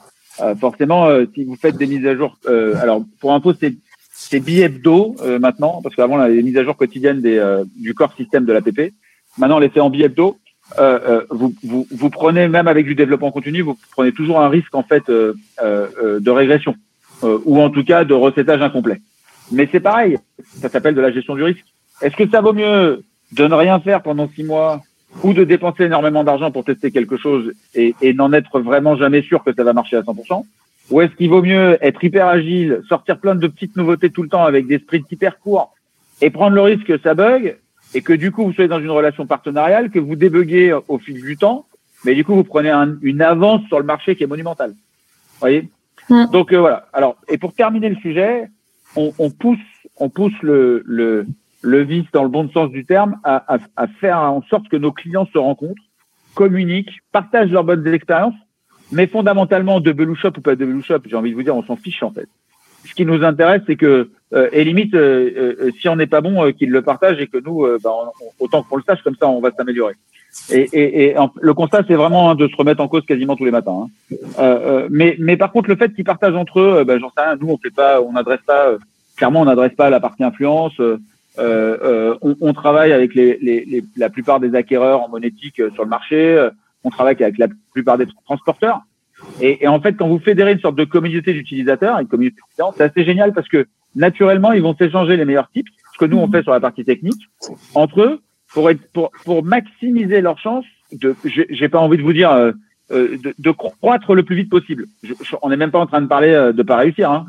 [0.61, 3.75] forcément, euh, si vous faites des mises à jour, euh, alors pour info, c'est
[4.19, 7.39] c'est bi-hebdo maintenant, parce qu'avant, on les mises à jour quotidiennes des,
[7.77, 8.95] du corps système de l'APP.
[9.37, 10.39] Maintenant, on les fait en bi-hebdo.
[11.31, 14.83] vous, vous, vous, prenez, même avec du développement continu, vous prenez toujours un risque en
[14.83, 16.75] fait de régression,
[17.23, 19.03] ou en tout cas de recettage incomplet.
[19.53, 20.17] Mais c'est pareil,
[20.63, 21.67] ça s'appelle de la gestion du risque.
[22.01, 24.81] Est-ce que ça vaut mieux de ne rien faire pendant six mois
[25.23, 29.23] ou de dépenser énormément d'argent pour tester quelque chose et, et n'en être vraiment jamais
[29.23, 30.45] sûr que ça va marcher à 100%
[30.91, 34.29] Ou est-ce qu'il vaut mieux être hyper agile, sortir plein de petites nouveautés tout le
[34.29, 35.75] temps avec des sprints hyper courts
[36.21, 37.57] et prendre le risque que ça bug
[37.95, 41.21] et que du coup vous soyez dans une relation partenariale, que vous débuguez au fil
[41.21, 41.67] du temps,
[42.05, 42.71] mais du coup vous prenez
[43.03, 44.71] une avance sur le marché qui est monumentale.
[44.71, 45.69] Vous voyez?
[46.09, 46.27] Mmh.
[46.33, 46.89] Donc euh, voilà.
[46.93, 48.49] Alors et pour terminer le sujet,
[48.97, 49.59] on, on pousse,
[49.97, 51.27] on pousse le, le
[51.63, 53.59] le vice dans le bon sens du terme, à,
[54.01, 55.83] faire en sorte que nos clients se rencontrent,
[56.35, 58.35] communiquent, partagent leurs bonnes expériences,
[58.93, 61.77] mais fondamentalement de Belouchop ou pas de Belouchop, j'ai envie de vous dire, on s'en
[61.77, 62.29] fiche en fait.
[62.87, 66.21] Ce qui nous intéresse, c'est que, euh, et limite, euh, euh, si on n'est pas
[66.21, 67.91] bon, qu'ils le partagent et que nous, bah,
[68.39, 69.95] autant qu'on le sache, comme ça, on va s'améliorer.
[70.53, 73.89] Et, le constat, c'est vraiment hein, de se remettre en cause quasiment tous les matins.
[74.39, 74.87] Hein.
[74.91, 77.37] mais, mais par contre, le fait qu'ils partagent entre eux, bah, j'en sais rien.
[77.37, 78.75] Nous, on fait pas, on n'adresse pas,
[79.17, 80.81] clairement, on n'adresse pas la partie influence.
[81.39, 85.61] Euh, euh, on, on, travaille avec les, les, les, la plupart des acquéreurs en monétique
[85.61, 86.49] euh, sur le marché.
[86.85, 88.81] On travaille avec la plupart des transporteurs.
[89.41, 92.73] Et, et, en fait, quand vous fédérez une sorte de communauté d'utilisateurs, une communauté clients,
[92.77, 96.19] c'est assez génial parce que naturellement, ils vont s'échanger les meilleurs tips, ce que nous
[96.19, 97.23] on fait sur la partie technique,
[97.75, 98.21] entre eux,
[98.53, 101.17] pour être, pour, pour maximiser leurs chances de.
[101.25, 102.53] J'ai pas envie de vous dire euh,
[102.91, 104.87] de, de, croître le plus vite possible.
[105.03, 107.11] Je, on n'est même pas en train de parler de pas réussir.
[107.11, 107.27] Hein.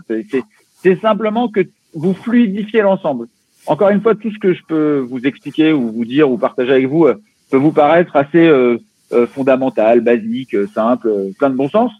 [0.83, 1.61] C'est simplement que
[1.93, 3.27] vous fluidifiez l'ensemble.
[3.67, 6.71] Encore une fois, tout ce que je peux vous expliquer ou vous dire ou partager
[6.71, 7.15] avec vous euh,
[7.51, 8.77] peut vous paraître assez euh,
[9.11, 11.91] euh, fondamental, basique, simple, plein de bon sens.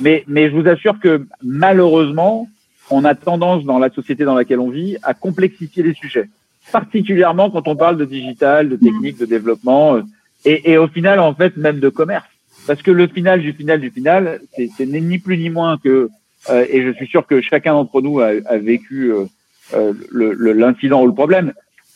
[0.00, 2.48] Mais, mais je vous assure que malheureusement,
[2.90, 6.28] on a tendance dans la société dans laquelle on vit à complexifier les sujets,
[6.72, 9.98] particulièrement quand on parle de digital, de technique, de développement,
[10.44, 12.28] et, et au final, en fait, même de commerce.
[12.66, 16.08] Parce que le final du final du final, c'est ni plus ni moins que,
[16.50, 19.24] et je suis sûr que chacun d'entre nous a, a vécu euh,
[20.12, 21.52] l'incident ou le problème.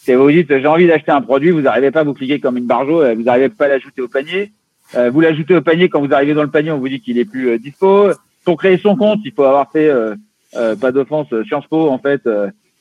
[0.08, 2.56] C'est vous dites j'ai envie d'acheter un produit, vous n'arrivez pas à vous cliquer comme
[2.56, 4.52] une barjo, euh, vous n'arrivez pas à l'ajouter au panier.
[4.94, 7.18] Euh, vous l'ajoutez au panier quand vous arrivez dans le panier, on vous dit qu'il
[7.18, 8.08] est plus dispo.
[8.42, 9.92] Pour créer son compte, il faut avoir fait
[10.80, 12.22] pas d'offense Sciences Po en fait.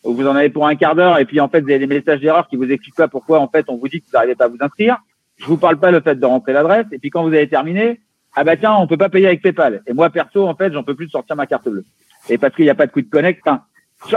[0.06, 2.22] vous en avez pour un quart d'heure et puis en fait vous avez des messages
[2.22, 4.46] d'erreur qui vous expliquent pas pourquoi en fait on vous dit que vous n'arrivez pas
[4.46, 4.98] à vous inscrire.
[5.36, 8.00] Je vous parle pas le fait de rentrer l'adresse et puis quand vous avez terminé,
[8.38, 9.82] ah bah tiens on peut pas payer avec PayPal.
[9.86, 11.84] Et moi perso en fait j'en peux plus de sortir ma carte bleue.
[12.30, 13.42] Et parce qu'il n'y a pas de quick connect.
[13.46, 13.64] Enfin,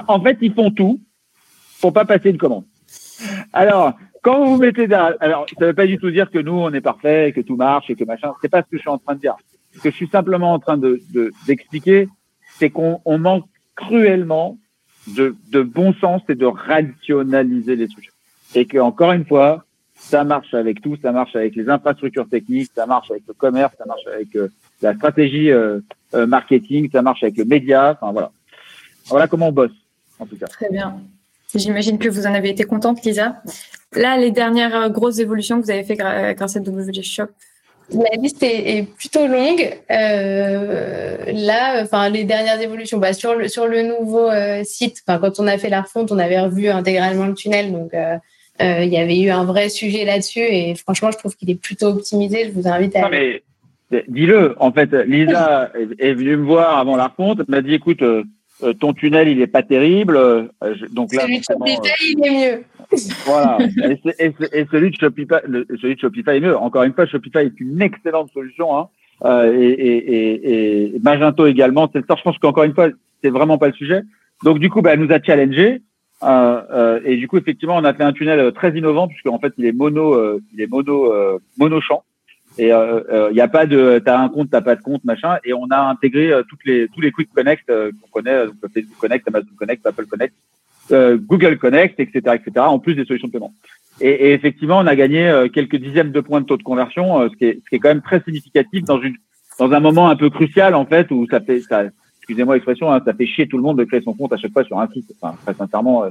[0.09, 1.01] en fait, ils font tout
[1.81, 2.65] pour pas passer une commande.
[3.53, 6.73] Alors, quand vous mettez derrière, alors ça veut pas du tout dire que nous on
[6.73, 8.33] est parfait, que tout marche et que machin.
[8.43, 9.37] C'est pas ce que je suis en train de dire.
[9.75, 11.01] Ce que je suis simplement en train de
[11.47, 12.09] d'expliquer,
[12.59, 14.59] c'est qu'on on manque cruellement
[15.17, 18.11] de, de bon sens et de rationaliser les sujets.
[18.55, 19.65] Et que encore une fois,
[19.95, 23.75] ça marche avec tout, ça marche avec les infrastructures techniques, ça marche avec le commerce,
[23.79, 24.49] ça marche avec euh,
[24.83, 25.81] la stratégie euh,
[26.15, 27.97] euh, marketing, ça marche avec le média.
[28.01, 28.33] Enfin voilà.
[29.11, 29.73] Voilà comment on bosse,
[30.19, 30.47] en tout cas.
[30.47, 31.01] Très bien.
[31.55, 33.43] J'imagine que vous en avez été contente, Lisa.
[33.95, 37.27] Là, les dernières euh, grosses évolutions que vous avez fait grâce à WG Shop
[37.91, 39.79] La liste est, plutôt longue.
[39.91, 45.41] Euh, là, enfin, les dernières évolutions, bah, sur, le, sur le nouveau euh, site, quand
[45.41, 47.73] on a fait la refonte, on avait revu intégralement le tunnel.
[47.73, 47.93] Donc,
[48.61, 50.41] il y avait eu un vrai sujet là-dessus.
[50.41, 52.45] Et franchement, je trouve qu'il est plutôt optimisé.
[52.45, 53.03] Je vous invite à.
[53.03, 53.43] Non, mais
[54.07, 54.55] dis-le.
[54.61, 57.41] En fait, Lisa est venue me voir avant la refonte.
[57.41, 58.03] Elle m'a dit écoute,
[58.63, 60.45] euh, ton tunnel il est pas terrible, euh,
[60.93, 62.65] donc là celui de Shopify il est mieux.
[63.25, 65.35] Voilà, et, celui de Shopify,
[65.81, 66.57] celui de Shopify est mieux.
[66.57, 68.89] Encore une fois, Shopify est une excellente solution, hein.
[69.25, 71.89] Euh, et, et, et, Magento également.
[71.93, 72.89] C'est je pense qu'encore une fois,
[73.23, 74.03] c'est vraiment pas le sujet.
[74.43, 75.83] Donc du coup, bah, elle nous a challengé.
[76.23, 79.53] Euh, et du coup, effectivement, on a fait un tunnel très innovant puisque en fait,
[79.59, 81.13] il est mono, il est mono,
[81.59, 82.03] mono champ.
[82.61, 85.03] Et il euh, euh, y a pas de, t'as un compte, t'as pas de compte,
[85.05, 85.39] machin.
[85.45, 88.99] Et on a intégré euh, toutes les tous les Quick Connect qu'on connaît, donc Facebook
[88.99, 90.35] Connect, Amazon Connect, Apple Connect,
[91.27, 92.67] Google Connect, etc., etc.
[92.67, 93.55] En plus des solutions de paiement.
[94.03, 97.37] Et, et effectivement, on a gagné quelques dixièmes de points de taux de conversion, ce
[97.37, 99.17] qui est ce qui est quand même très significatif dans une
[99.59, 101.85] dans un moment un peu crucial en fait où ça fait ça
[102.31, 104.53] excusez-moi l'expression, hein, ça fait chier tout le monde de créer son compte à chaque
[104.53, 105.11] fois sur un site.
[105.21, 106.05] Enfin, très sincèrement,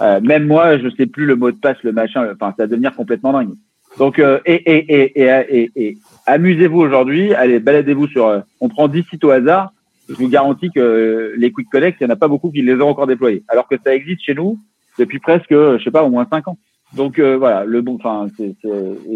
[0.00, 2.26] euh, même moi, je sais plus le mot de passe, le machin.
[2.32, 3.54] Enfin, ça va devenir complètement dingue.
[3.98, 8.26] Donc, euh, et, et, et, et, amusez-vous aujourd'hui, allez, baladez-vous sur.
[8.26, 9.72] Euh, on prend 10 sites au hasard.
[10.08, 12.74] Je vous garantis que les Quick Connect, il n'y en a pas beaucoup qui les
[12.74, 13.44] ont encore déployés.
[13.48, 14.58] Alors que ça existe chez nous
[14.98, 16.58] depuis presque, je sais pas, au moins 5 ans.
[16.94, 18.26] Donc euh, voilà, le bon, enfin,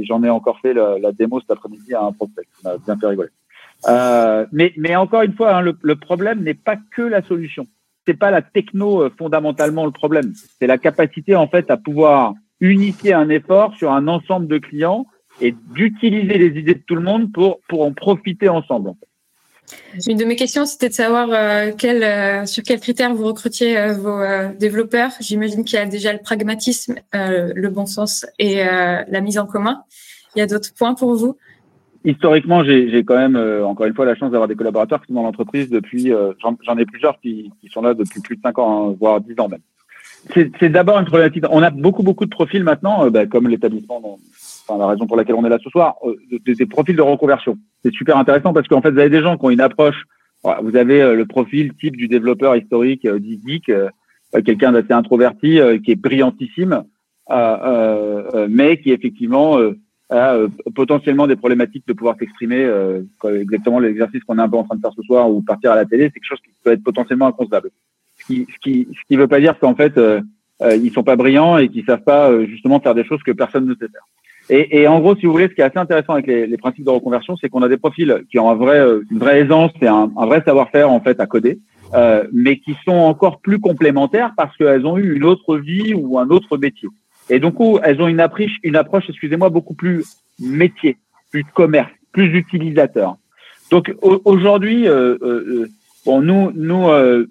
[0.03, 2.47] j'en ai encore fait la, démo cet après-midi à un prospect.
[2.63, 3.31] Ça m'a bien fait rigoler.
[3.89, 7.67] Euh, mais, mais encore une fois, hein, le, le, problème n'est pas que la solution.
[8.07, 10.33] c'est pas la techno fondamentalement le problème.
[10.59, 12.35] C'est la capacité en fait à pouvoir
[12.65, 15.07] unifier un effort sur un ensemble de clients
[15.41, 18.93] et d'utiliser les idées de tout le monde pour pour en profiter ensemble.
[20.07, 23.79] Une de mes questions, c'était de savoir euh, quel, euh, sur quels critères vous recrutiez
[23.79, 24.21] euh, vos
[24.59, 25.11] développeurs.
[25.21, 29.83] J'imagine qu'il y a déjà le pragmatisme, le bon sens et la mise en commun.
[30.35, 31.37] Il y a d'autres points pour vous?
[32.05, 35.23] Historiquement, j'ai quand même, encore une fois, la chance d'avoir des collaborateurs qui sont dans
[35.23, 38.97] l'entreprise depuis, j'en ai plusieurs qui, qui, sont là depuis plus de 5 ans, hein,
[38.99, 39.63] voire 10 ans même.
[40.33, 41.45] C'est d'abord une problématique.
[41.51, 44.19] On a beaucoup, beaucoup de profils maintenant, bah, comme l'établissement
[44.67, 46.17] enfin, la raison pour laquelle on est là ce soir, euh,
[46.47, 47.59] des, profils de reconversion.
[47.85, 50.05] C'est super intéressant parce qu'en fait, vous avez des gens qui ont une approche.
[50.63, 53.71] Vous avez euh, le profil type du développeur historique euh, dit geek,
[54.45, 56.83] quelqu'un d'assez introverti, qui est brillantissime,
[57.31, 59.61] mais qui effectivement
[60.11, 60.37] a
[60.75, 62.69] potentiellement des problématiques de pouvoir s'exprimer.
[63.25, 65.77] exactement l'exercice qu'on est un peu en train de faire ce soir ou partir à
[65.77, 67.71] la télé, c'est quelque chose qui peut être potentiellement inconcevable.
[68.27, 70.21] Qui, ce qui, ce qui veut pas dire qu'en fait euh,
[70.61, 73.75] ils sont pas brillants et qu'ils savent pas justement faire des choses que personne ne
[73.75, 74.07] sait faire.
[74.51, 76.57] Et, et, en gros, si vous voulez, ce qui est assez intéressant avec les, les
[76.59, 79.41] principes de reconversion, c'est qu'on a des profils qui ont un vrai, euh, une vraie
[79.41, 81.59] aisance et un, un vrai savoir-faire en fait à coder,
[81.95, 86.19] euh, mais qui sont encore plus complémentaires parce qu'elles ont eu une autre vie ou
[86.19, 86.89] un autre métier.
[87.31, 90.05] Et donc, elles ont une approche, une approche, excusez-moi, beaucoup plus
[90.39, 90.99] métier,
[91.31, 93.17] plus de commerce, plus utilisateur.
[93.71, 95.69] Donc aujourd'hui, euh, euh,
[96.05, 97.27] bon, nous, nous, euh,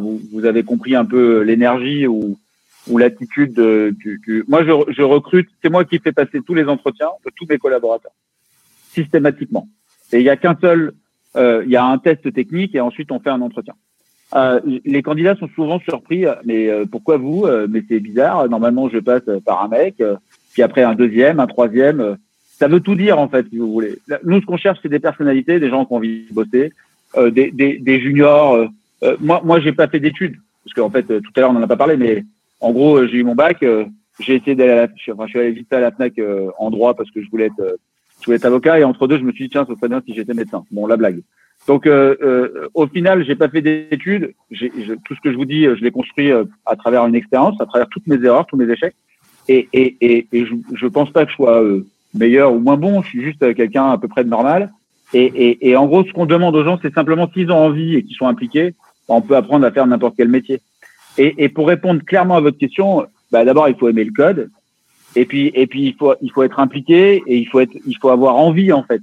[0.00, 2.38] vous, vous avez compris un peu l'énergie ou
[2.88, 3.58] ou l'attitude
[4.48, 7.58] Moi, je, je recrute, c'est moi qui fais passer tous les entretiens de tous mes
[7.58, 8.12] collaborateurs,
[8.94, 9.68] systématiquement.
[10.12, 10.92] Et il y a qu'un seul,
[11.36, 13.74] euh, il y a un test technique et ensuite on fait un entretien.
[14.34, 18.48] Euh, les candidats sont souvent surpris, mais euh, pourquoi vous euh, Mais c'est bizarre.
[18.48, 20.16] Normalement, je passe par un mec, euh,
[20.52, 22.18] puis après un deuxième, un troisième.
[22.58, 23.98] ça veut tout dire en fait, si vous voulez.
[24.24, 26.72] Nous, ce qu'on cherche, c'est des personnalités, des gens qui ont envie de bosser,
[27.16, 28.68] des, des, des, juniors.
[29.20, 31.66] moi, moi, j'ai pas fait d'études parce qu'en fait, tout à l'heure, on en a
[31.66, 32.24] pas parlé, mais
[32.60, 33.62] en gros, euh, j'ai eu mon bac.
[33.62, 33.84] Euh,
[34.20, 36.70] j'ai essayé d'aller à la, enfin, je suis allé visiter à la Fnac euh, en
[36.70, 37.78] droit parce que je voulais être,
[38.20, 38.80] je voulais être avocat.
[38.80, 40.64] Et entre deux, je me suis dit tiens, ce serait bien si j'étais médecin.
[40.70, 41.22] Bon, la blague.
[41.66, 44.32] Donc, euh, au final, j'ai pas fait d'études.
[44.50, 46.30] tout ce que je vous dis, je l'ai construit
[46.66, 48.94] à travers une expérience, à travers toutes mes erreurs, tous mes échecs.
[49.48, 51.62] Et, et, et, et je, je pense pas que je sois
[52.14, 53.02] meilleur ou moins bon.
[53.02, 54.72] Je suis juste quelqu'un à peu près de normal.
[55.14, 57.96] Et, et, et en gros, ce qu'on demande aux gens, c'est simplement s'ils ont envie
[57.96, 58.74] et qu'ils sont impliqués,
[59.08, 60.60] on peut apprendre à faire n'importe quel métier.
[61.16, 64.50] Et, et, pour répondre clairement à votre question, bah, d'abord il faut aimer le code,
[65.16, 67.96] et puis et puis il faut il faut être impliqué et il faut être il
[67.96, 69.00] faut avoir envie en fait.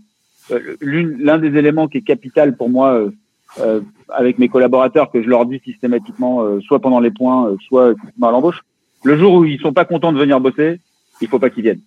[0.51, 3.09] Euh, l'un des éléments qui est capital pour moi euh,
[3.59, 7.55] euh, avec mes collaborateurs que je leur dis systématiquement, euh, soit pendant les points, euh,
[7.67, 8.61] soit à l'embauche,
[9.03, 10.79] le jour où ils sont pas contents de venir bosser,
[11.21, 11.81] il faut pas qu'ils viennent.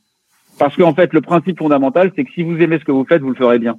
[0.58, 3.22] Parce qu'en fait, le principe fondamental, c'est que si vous aimez ce que vous faites,
[3.22, 3.76] vous le ferez bien.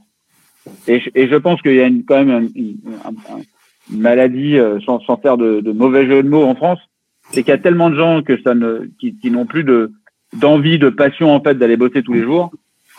[0.88, 2.50] Et je, et je pense qu'il y a une, quand même
[3.06, 3.42] un, un,
[3.92, 6.80] maladie, euh, sans, sans faire de, de, mauvais jeu de mots en France,
[7.32, 9.92] c'est qu'il y a tellement de gens que ça ne, qui, qui n'ont plus de
[10.34, 12.52] d'envie, de passion en fait d'aller bosser tous les jours,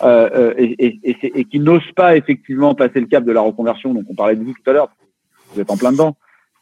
[0.02, 3.94] euh, euh et, et, et, qui n'osent pas effectivement passer le cap de la reconversion.
[3.94, 4.88] Donc on parlait de vous tout à l'heure,
[5.54, 6.16] vous êtes en plein dedans.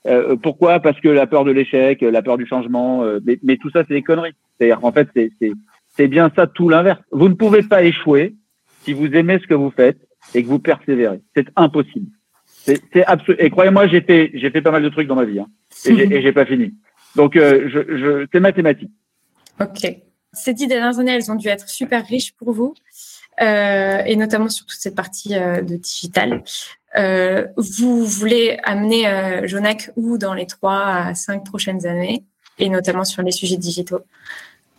[0.06, 0.80] Euh, pourquoi?
[0.80, 3.82] Parce que la peur de l'échec, la peur du changement, euh, mais, mais, tout ça
[3.88, 4.34] c'est des conneries.
[4.56, 5.09] C'est-à-dire qu'en fait
[5.96, 7.00] c'est bien ça tout l'inverse.
[7.11, 8.34] Vous ne pouvez pas échouer
[8.82, 9.98] si vous aimez ce que vous faites
[10.34, 11.20] et que vous persévérez.
[11.34, 12.10] C'est impossible.
[12.64, 13.44] C'est absolument.
[13.44, 15.48] Et croyez-moi, j'ai fait, j'ai fait pas mal de trucs dans ma vie, hein.
[15.86, 16.74] et j'ai pas fini.
[17.16, 18.90] Donc, euh, je, je, c'est mathématique.
[19.58, 19.96] Ok.
[20.34, 22.74] Ces dix dernières années, elles ont dû être super riches pour vous,
[23.40, 26.44] euh, et notamment sur toute cette partie euh, de digital.
[26.96, 32.24] Euh, vous voulez amener euh, Jonac où dans les trois à cinq prochaines années,
[32.58, 34.00] et notamment sur les sujets digitaux?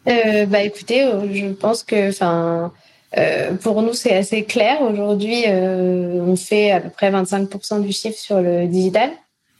[0.07, 2.71] Euh, Bah, écoutez, je pense que, enfin
[3.17, 4.81] euh, pour nous, c'est assez clair.
[4.81, 9.11] Aujourd'hui, euh, on fait à peu près 25% du chiffre sur le digital.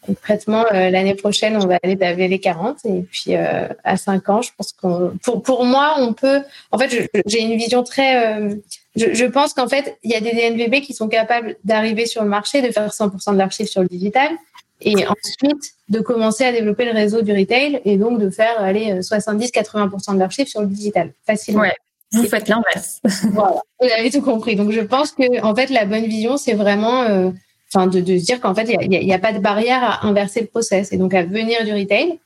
[0.06, 2.78] Concrètement, euh, l'année prochaine, on va aller tabler les 40.
[2.86, 6.42] Et puis, euh, à 5 ans, je pense qu'on, pour, pour moi, on peut.
[6.72, 8.40] En fait, j'ai une vision très.
[8.40, 8.56] Euh,
[8.96, 12.24] je, je, pense qu'en fait, il y a des DNVB qui sont capables d'arriver sur
[12.24, 14.32] le marché, de faire 100% de leur chiffre sur le digital.
[14.82, 19.02] Et ensuite, de commencer à développer le réseau du retail et donc de faire aller
[19.02, 21.64] 70-80% de leur chiffre sur le digital facilement.
[21.64, 21.76] Ouais.
[22.12, 23.02] Vous faites l'inverse.
[23.34, 24.56] voilà, vous avez tout compris.
[24.56, 27.30] Donc je pense que en fait la bonne vision c'est vraiment, euh,
[27.72, 29.84] enfin de, de se dire qu'en fait il n'y a, y a, pas de barrière
[29.84, 32.20] à inverser le process et donc à venir du retail.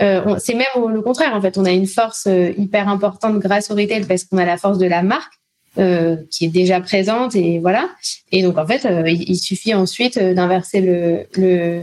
[0.00, 1.56] Euh, c'est même le contraire en fait.
[1.58, 4.78] On a une force euh, hyper importante grâce au retail parce qu'on a la force
[4.78, 5.32] de la marque
[5.78, 7.88] euh, qui est déjà présente et voilà.
[8.32, 11.82] Et donc en fait euh, il, il, suffit ensuite d'inverser le, le,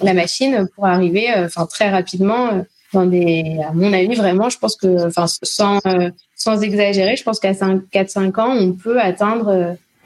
[0.00, 4.76] la machine pour arriver, enfin très rapidement dans des, à mon avis, vraiment, je pense
[4.76, 9.48] que, enfin, sans, euh, sans exagérer, je pense qu'à 4-5 ans, on peut atteindre.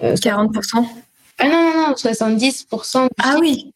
[0.02, 0.86] Euh, 40%?
[1.38, 3.08] Ah non, non, non, 70%.
[3.22, 3.72] Ah oui.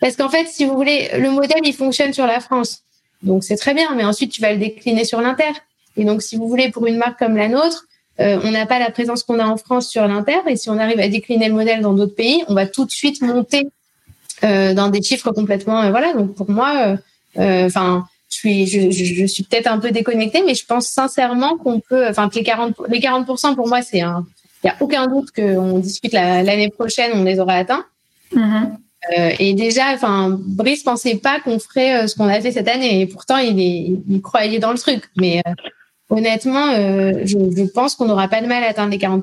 [0.00, 2.82] Parce qu'en fait, si vous voulez, le modèle, il fonctionne sur la France.
[3.22, 3.94] Donc, c'est très bien.
[3.94, 5.52] Mais ensuite, tu vas le décliner sur l'Inter.
[5.96, 7.84] Et donc, si vous voulez, pour une marque comme la nôtre,
[8.20, 10.38] euh, on n'a pas la présence qu'on a en France sur l'Inter.
[10.48, 12.90] Et si on arrive à décliner le modèle dans d'autres pays, on va tout de
[12.90, 13.68] suite monter
[14.44, 15.82] euh, dans des chiffres complètement.
[15.82, 16.12] Euh, voilà.
[16.14, 16.96] Donc, pour moi,
[17.36, 21.80] enfin, je suis, je, je suis peut-être un peu déconnectée, mais je pense sincèrement qu'on
[21.80, 22.08] peut.
[22.08, 24.24] Enfin, que les 40, les 40 pour moi, c'est un.
[24.64, 27.84] Il n'y a aucun doute qu'on discute l'année prochaine, on les aura atteints.
[28.34, 28.70] Mm-hmm.
[29.18, 32.68] Euh, et déjà, enfin, Brice pensait pas qu'on ferait euh, ce qu'on a fait cette
[32.68, 35.02] année, et pourtant il, est, il croyait dans le truc.
[35.16, 35.52] Mais euh,
[36.08, 39.22] honnêtement, je, je, pense qu'on n'aura pas de mal à atteindre les 40%.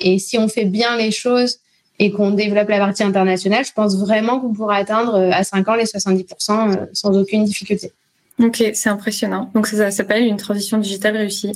[0.00, 1.58] Et si on fait bien les choses
[2.00, 5.74] et qu'on développe la partie internationale, je pense vraiment qu'on pourra atteindre à 5 ans
[5.74, 7.92] les 70% sans aucune difficulté.
[8.40, 9.50] Ok, c'est impressionnant.
[9.54, 11.52] Donc ça, s'appelle une transition digitale réussie.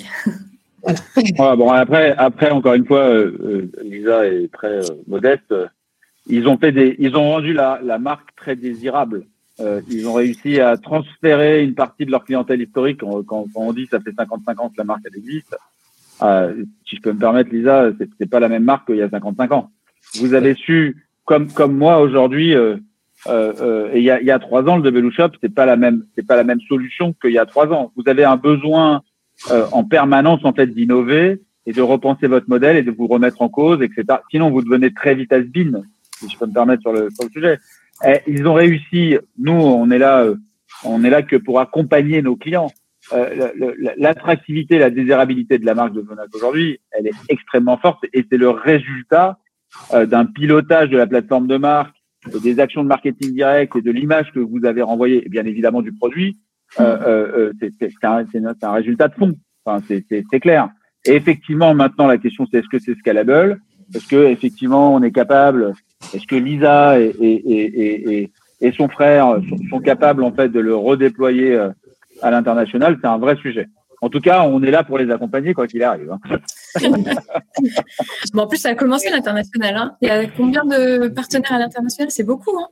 [1.36, 1.56] Voilà.
[1.56, 3.08] bon, après, après, encore une fois,
[3.84, 5.54] Lisa est très modeste
[6.26, 9.24] ils ont fait des, ils ont rendu la, la marque très désirable.
[9.60, 13.00] Euh, ils ont réussi à transférer une partie de leur clientèle historique.
[13.00, 15.56] Quand, quand on dit ça fait 55 ans que la marque elle existe,
[16.22, 19.10] euh, si je peux me permettre, Lisa, c'est pas la même marque qu'il y a
[19.10, 19.70] 55 ans.
[20.20, 22.54] Vous avez su, comme comme moi aujourd'hui,
[23.28, 25.66] euh, euh, et il y a, y a trois ans, le Double Shop, c'est pas
[25.66, 27.92] la même, c'est pas la même solution qu'il y a trois ans.
[27.96, 29.02] Vous avez un besoin
[29.50, 33.42] euh, en permanence en fait d'innover et de repenser votre modèle et de vous remettre
[33.42, 34.18] en cause, etc.
[34.30, 35.82] Sinon, vous devenez très vite has-been
[36.18, 37.58] si je peux me permettre sur le, sur le sujet.
[38.06, 39.16] Et ils ont réussi.
[39.38, 40.36] Nous, on est là, euh,
[40.84, 42.70] on est là que pour accompagner nos clients.
[43.12, 43.50] Euh,
[43.96, 48.36] L'attractivité, la désirabilité de la marque de Zonac aujourd'hui, elle est extrêmement forte et c'est
[48.36, 49.38] le résultat
[49.92, 51.96] d'un pilotage de la plateforme de marque,
[52.42, 55.82] des actions de marketing direct et de l'image que vous avez renvoyée, et bien évidemment
[55.82, 56.38] du produit.
[56.80, 58.24] Euh, euh, c'est un,
[58.62, 59.32] un, résultat de fond.
[59.64, 60.68] Enfin, c'est clair.
[61.04, 63.60] Et effectivement, maintenant, la question, c'est est-ce que c'est scalable?
[63.94, 65.74] Est-ce que effectivement, on est capable?
[66.14, 69.38] Est-ce que Lisa et, et, et, et, son frère
[69.70, 71.70] sont, capables en fait de le redéployer euh,
[72.22, 72.98] à l'international?
[73.00, 73.66] C'est un vrai sujet.
[74.00, 76.10] En tout cas, on est là pour les accompagner quoi qu'il arrive.
[76.10, 76.38] Hein.
[76.80, 79.76] Bon, en plus, ça a commencé l'international.
[79.76, 79.96] Hein.
[80.00, 82.10] Il y a combien de partenaires à l'international?
[82.10, 82.56] C'est beaucoup.
[82.58, 82.68] Hein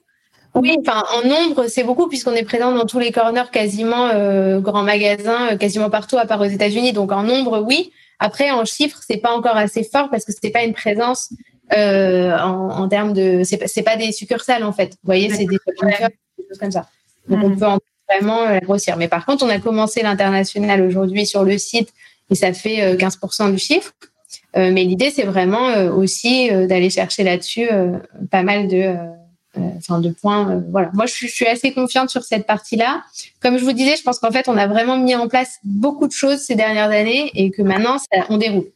[0.54, 4.60] oui, enfin en nombre, c'est beaucoup puisqu'on est présent dans tous les corners quasiment euh,
[4.60, 6.92] grands magasins, euh, quasiment partout à part aux États-Unis.
[6.92, 7.92] Donc en nombre, oui.
[8.18, 11.32] Après, en chiffres, c'est pas encore assez fort parce que c'est pas une présence
[11.72, 13.42] euh, en, en, termes de.
[13.44, 14.90] C'est pas, pas des succursales en fait.
[14.90, 16.86] Vous voyez, c'est des, choses comme ça.
[17.28, 17.58] Donc on mm.
[17.58, 17.66] peut
[18.08, 18.96] vraiment la grossir.
[18.96, 21.92] Mais par contre, on a commencé l'international aujourd'hui sur le site
[22.30, 23.92] et ça fait 15% euh, du chiffre.
[24.56, 27.68] Euh, mais l'idée, c'est vraiment euh, aussi d'aller chercher là-dessus
[28.30, 28.94] pas mal de,
[29.76, 30.62] enfin de points.
[30.70, 30.90] voilà.
[30.94, 33.02] Moi, je suis, assez confiante sur cette partie-là.
[33.40, 36.06] Comme je vous disais, je pense qu'en fait, on a vraiment mis en place beaucoup
[36.06, 38.66] de choses ces dernières années et que maintenant, ça, on déroule.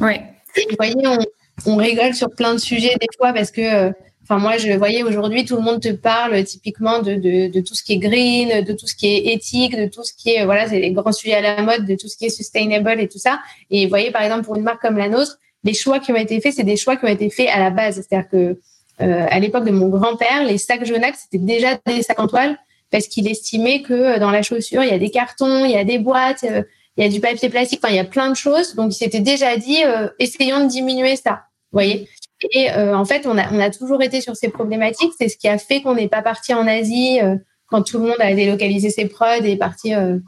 [0.00, 0.22] Ouais.
[0.56, 1.18] vous voyez, on,
[1.66, 3.92] on rigole sur plein de sujets des fois parce que,
[4.30, 7.74] enfin, moi, je voyais aujourd'hui, tout le monde te parle typiquement de, de, de, tout
[7.74, 10.44] ce qui est green, de tout ce qui est éthique, de tout ce qui est,
[10.44, 13.08] voilà, c'est les grands sujets à la mode, de tout ce qui est sustainable et
[13.08, 13.40] tout ça.
[13.70, 16.16] Et vous voyez, par exemple, pour une marque comme la nôtre, les choix qui ont
[16.16, 17.96] été faits, c'est des choix qui ont été faits à la base.
[17.96, 18.60] C'est-à-dire que,
[19.02, 22.56] euh, à l'époque de mon grand-père, les sacs Jonax, c'était déjà des sacs en toile
[22.92, 25.76] parce qu'il estimait que euh, dans la chaussure, il y a des cartons, il y
[25.76, 28.36] a des boîtes, il y a du papier plastique, enfin, il y a plein de
[28.36, 28.76] choses.
[28.76, 29.78] Donc, il s'était déjà dit,
[30.18, 31.40] essayons de diminuer ça
[31.72, 32.08] voyez
[32.52, 35.12] Et euh, en fait, on a, on a toujours été sur ces problématiques.
[35.18, 37.36] C'est ce qui a fait qu'on n'est pas parti en Asie euh,
[37.66, 40.18] quand tout le monde a délocalisé ses prods et est parti euh,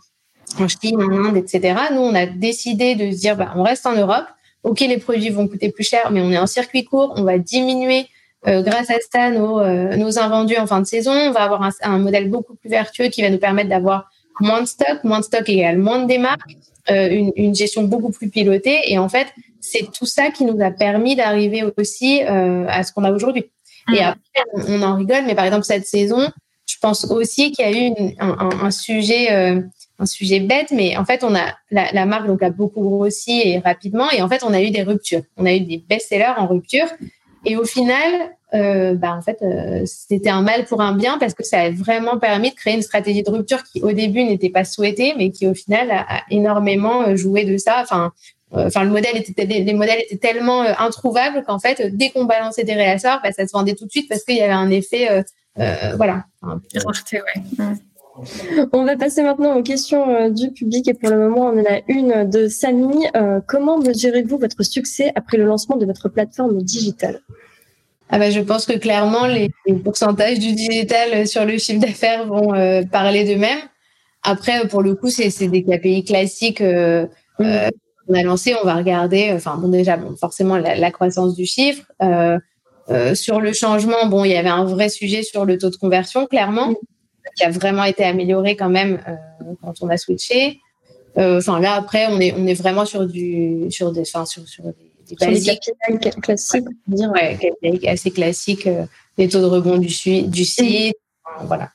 [0.59, 1.75] en Chine, en Inde, etc.
[1.93, 4.27] Nous, on a décidé de se dire, bah, on reste en Europe.
[4.63, 7.15] Ok, les produits vont coûter plus cher, mais on est en circuit court.
[7.17, 8.07] On va diminuer
[8.45, 9.61] grâce à ça nos,
[9.97, 11.11] nos invendus en fin de saison.
[11.11, 14.09] On va avoir un, un, modèle beaucoup plus vertueux qui va nous permettre d'avoir
[14.39, 15.03] moins de stock.
[15.03, 16.57] Moins de stock égale moins de démarques.
[16.89, 18.81] Une, une, gestion beaucoup plus pilotée.
[18.87, 19.29] Et en fait,
[19.63, 23.51] c'est tout ça qui nous a permis d'arriver aussi euh, à ce qu'on a aujourd'hui.
[23.89, 24.05] Et mm.
[24.05, 26.31] après, on, en rigole, mais par exemple cette saison,
[26.67, 29.63] je pense aussi qu'il y a eu un, sujet, euh,
[29.99, 33.41] un sujet bête, mais en fait, on a la, la, marque donc a beaucoup grossi
[33.45, 35.23] et rapidement, et en fait, on a eu des ruptures.
[35.37, 36.87] On a eu des best-sellers en rupture,
[37.45, 41.35] et au final, euh, bah en fait, euh, c'était un mal pour un bien parce
[41.35, 44.51] que ça a vraiment permis de créer une stratégie de rupture qui au début n'était
[44.51, 47.81] pas souhaitée, mais qui au final a, énormément joué de ça.
[47.83, 48.13] Enfin,
[48.55, 52.25] euh, enfin le modèle était les, modèles étaient tellement euh, introuvables qu'en fait dès qu'on
[52.25, 54.71] balançait des réassorts bah, ça se vendait tout de suite parce qu'il y avait un
[54.71, 55.09] effet
[55.59, 56.27] euh, voilà
[58.73, 61.81] On va passer maintenant aux questions du public et pour le moment on en a
[61.89, 63.07] une de Samy.
[63.47, 67.21] comment mesurez-vous votre succès après le lancement de votre plateforme digitale?
[68.11, 69.51] Ah bah, je pense que clairement les,
[69.83, 72.53] pourcentages du digital sur le chiffre d'affaires vont
[72.91, 73.61] parler d'eux-mêmes.
[74.23, 77.71] Après pour le coup c'est des KPI classiques mmh
[78.09, 81.85] on a lancé, on va regarder, enfin bon déjà bon, forcément la, croissance du chiffre,
[82.91, 85.77] euh, sur le changement, bon, il y avait un vrai sujet sur le taux de
[85.77, 86.75] conversion, clairement,
[87.37, 89.01] qui a vraiment été amélioré quand même
[89.63, 90.61] quand on a switché.
[91.17, 94.65] Enfin là, après, on est on est vraiment sur du sur des, enfin sur sur
[94.65, 95.71] des, des basiques
[96.23, 97.39] classiques, dire ouais,
[97.87, 98.69] assez classiques,
[99.19, 99.89] les taux de rebond du,
[100.23, 100.97] du site,
[101.45, 101.71] voilà.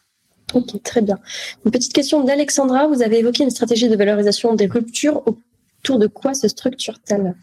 [0.54, 1.20] Ok, très bien.
[1.66, 2.88] Une petite question d'Alexandra.
[2.88, 5.22] Vous avez évoqué une stratégie de valorisation des ruptures.
[5.26, 7.36] Autour de quoi se structure-t-elle?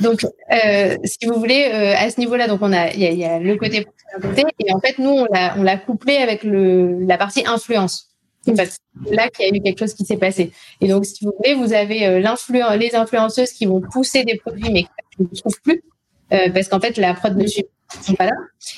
[0.00, 3.38] Donc, euh, si vous voulez, euh, à ce niveau-là, donc on a, il y, a
[3.38, 3.86] le côté
[4.58, 8.08] et en fait, nous, on l'a, on l'a couplé avec le, la partie influence.
[8.42, 8.54] C'est
[9.10, 10.52] là qu'il y a eu quelque chose qui s'est passé.
[10.80, 14.72] Et donc, si vous voulez, vous avez euh, les influenceuses qui vont pousser des produits,
[14.72, 15.82] mais qui ne trouvent plus,
[16.32, 17.66] euh, parce qu'en fait, la prod ne suit
[18.02, 18.32] sont pas là.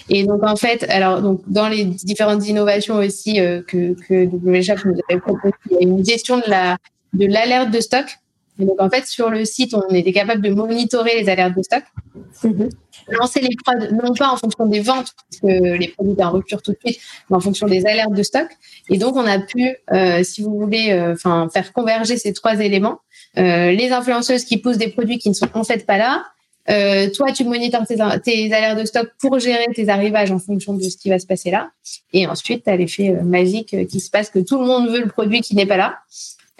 [0.08, 4.88] Et donc en fait, alors donc dans les différentes innovations aussi euh, que que WShop
[4.88, 6.76] nous avait proposé, il y a une gestion de la
[7.14, 8.04] de l'alerte de stock.
[8.60, 11.62] Et donc en fait sur le site, on était capable de monitorer les alertes de
[11.62, 11.82] stock,
[12.42, 12.70] mm-hmm.
[13.08, 16.32] lancer les prods non pas en fonction des ventes parce que les produits étaient en
[16.32, 18.48] rupture tout de suite, mais en fonction des alertes de stock.
[18.88, 22.60] Et donc on a pu, euh, si vous voulez, euh, enfin faire converger ces trois
[22.60, 23.00] éléments.
[23.36, 26.24] les influenceuses qui poussent des produits qui ne sont en fait pas là,
[26.68, 30.74] euh, toi, tu monitores tes, tes, alertes de stock pour gérer tes arrivages en fonction
[30.74, 31.70] de ce qui va se passer là.
[32.12, 34.88] Et ensuite, tu as l'effet euh, magique euh, qui se passe que tout le monde
[34.88, 35.98] veut le produit qui n'est pas là.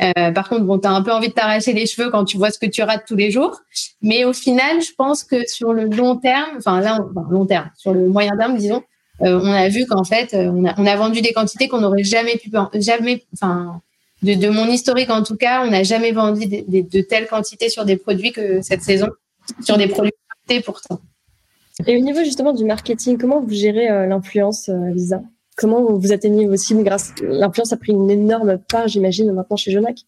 [0.02, 2.38] Euh, par contre, bon, tu as un peu envie de t'arracher les cheveux quand tu
[2.38, 3.60] vois ce que tu rates tous les jours.
[4.00, 6.98] Mais au final, je pense que sur le long terme, enfin là,
[7.30, 8.82] long terme, sur le moyen terme, disons,
[9.22, 12.04] euh, on a vu qu'en fait, on a, on a, vendu des quantités qu'on n'aurait
[12.04, 13.82] jamais pu, jamais, enfin,
[14.22, 17.96] de, mon historique en tout cas, on n'a jamais vendu de, telles quantités sur des
[17.96, 19.08] produits que cette saison
[19.62, 20.12] sur des produits
[20.64, 21.00] pourtant.
[21.86, 25.22] Et au niveau justement du marketing, comment vous gérez euh, l'influence, euh, Lisa?
[25.60, 29.70] Comment vous atteignez vos cibles grâce L'influence a pris une énorme part, j'imagine, maintenant chez
[29.70, 29.98] Jonac.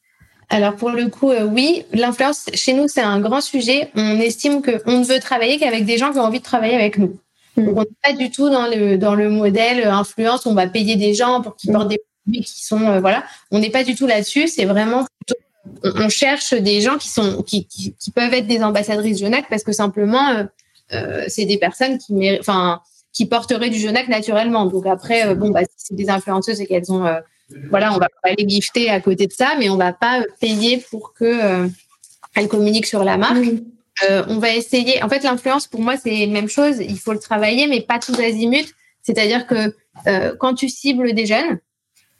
[0.48, 3.90] Alors pour le coup, euh, oui, l'influence chez nous c'est un grand sujet.
[3.94, 6.96] On estime qu'on ne veut travailler qu'avec des gens qui ont envie de travailler avec
[6.96, 7.18] nous.
[7.57, 7.66] Hmm.
[7.66, 10.46] Donc on n'est pas du tout dans le dans le modèle influence.
[10.46, 13.22] On va payer des gens pour qu'ils portent des produits qui sont voilà.
[13.50, 14.48] On n'est pas du tout là-dessus.
[14.48, 15.40] C'est vraiment plutôt
[15.84, 19.72] on, cherche des gens qui sont qui, qui, peuvent être des ambassadrices Genac parce que
[19.72, 20.44] simplement euh,
[20.92, 22.80] euh, c'est des personnes qui enfin
[23.13, 24.67] qui porteraient du Genac naturellement.
[24.67, 27.07] Donc après euh, bon bah si c'est des influenceuses et qu'elles ont
[27.71, 30.83] voilà, on va pas les gifter à côté de ça, mais on va pas payer
[30.91, 31.69] pour que
[32.35, 33.45] elles communiquent sur la marque.
[34.29, 35.03] on va essayer.
[35.03, 36.79] En fait, l'influence pour moi c'est la même chose.
[36.79, 38.73] Il faut le travailler, mais pas tout azimut.
[39.03, 39.75] C'est-à-dire que
[40.39, 41.59] quand tu cibles des jeunes,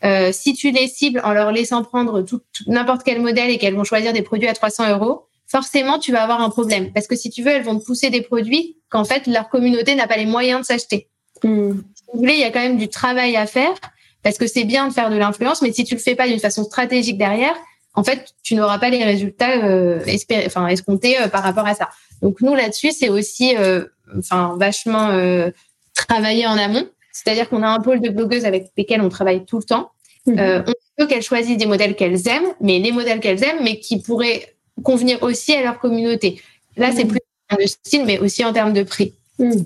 [0.05, 2.25] euh, si tu les cibles en leur laissant prendre
[2.67, 6.23] n'importe quel modèle et qu'elles vont choisir des produits à 300 euros, forcément, tu vas
[6.23, 6.93] avoir un problème.
[6.93, 9.95] Parce que si tu veux, elles vont te pousser des produits qu'en fait, leur communauté
[9.95, 11.09] n'a pas les moyens de s'acheter.
[11.45, 11.73] Hmm.
[11.95, 13.75] Si vous voulez, il y a quand même du travail à faire
[14.23, 16.39] parce que c'est bien de faire de l'influence, mais si tu le fais pas d'une
[16.39, 17.55] façon stratégique derrière,
[17.95, 21.75] en fait, tu n'auras pas les résultats euh, espérés, enfin, escomptés euh, par rapport à
[21.75, 21.91] ça.
[22.23, 23.85] Donc nous là-dessus, c'est aussi, euh,
[24.17, 25.51] enfin, vachement euh,
[25.95, 26.87] travailler en amont.
[27.13, 29.91] C'est-à-dire qu'on a un pôle de blogueuses avec lesquelles on travaille tout le temps.
[30.29, 33.81] Euh, on veut qu'elles choisissent des modèles qu'elles aiment, mais les modèles qu'elles aiment, mais
[33.81, 36.41] qui pourraient convenir aussi à leur communauté.
[36.77, 37.11] Là, c'est mhm.
[37.11, 39.15] plus en termes de style, mais aussi en termes de prix.
[39.39, 39.65] Mhm.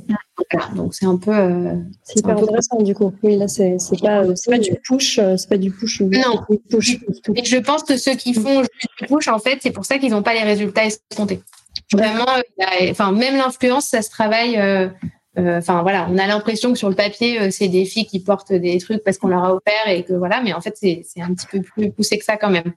[0.76, 1.34] donc c'est un peu.
[1.34, 3.12] Euh, c'est hyper intéressant du coup.
[3.22, 6.00] Oui, là c'est pas c'est pas du push, euh, c'est pas du push.
[6.02, 6.40] Non.
[6.70, 6.98] Push.
[7.34, 10.12] Et je pense que ceux qui font du push, en fait, c'est pour ça qu'ils
[10.12, 11.40] n'ont pas les résultats escomptés.
[11.92, 12.26] Vraiment,
[12.90, 14.56] enfin même l'influence, ça se travaille.
[15.38, 18.20] Euh, enfin voilà, on a l'impression que sur le papier, euh, c'est des filles qui
[18.20, 21.04] portent des trucs parce qu'on leur a offert et que voilà, mais en fait, c'est
[21.20, 22.72] un petit peu plus poussé que ça quand même.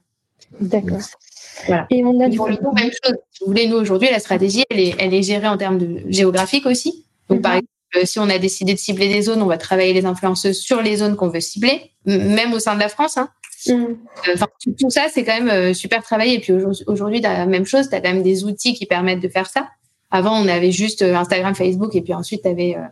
[0.60, 0.98] D'accord.
[1.66, 1.86] Voilà.
[1.90, 3.16] Et on a du même chose.
[3.30, 6.02] Si vous voulez, nous aujourd'hui, la stratégie, elle est, elle est gérée en termes de
[6.08, 7.06] géographique aussi.
[7.28, 7.62] Donc, par mhm.
[7.92, 10.80] exemple, si on a décidé de cibler des zones, on va travailler les influenceuses sur
[10.80, 13.16] les zones qu'on veut cibler, même au sein de la France.
[13.16, 13.28] Hein.
[13.66, 13.98] Mhm.
[14.28, 14.46] Euh, enfin,
[14.78, 16.34] tout, ça, c'est quand même super travaillé.
[16.34, 16.52] Et puis
[16.86, 19.68] aujourd'hui, la même chose, tu as quand même des outils qui permettent de faire ça.
[20.10, 22.82] Avant, on avait juste euh, Instagram, Facebook, et puis ensuite, tu avais euh,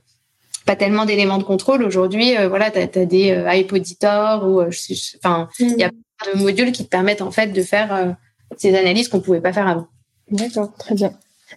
[0.65, 1.83] pas tellement d'éléments de contrôle.
[1.83, 6.73] Aujourd'hui, euh, voilà, tu as, des euh, ou enfin, il y a plein de modules
[6.73, 8.17] qui te permettent en fait de faire
[8.59, 9.87] ces analyses qu'on pouvait pas faire avant.
[10.31, 11.11] D'accord, très bien.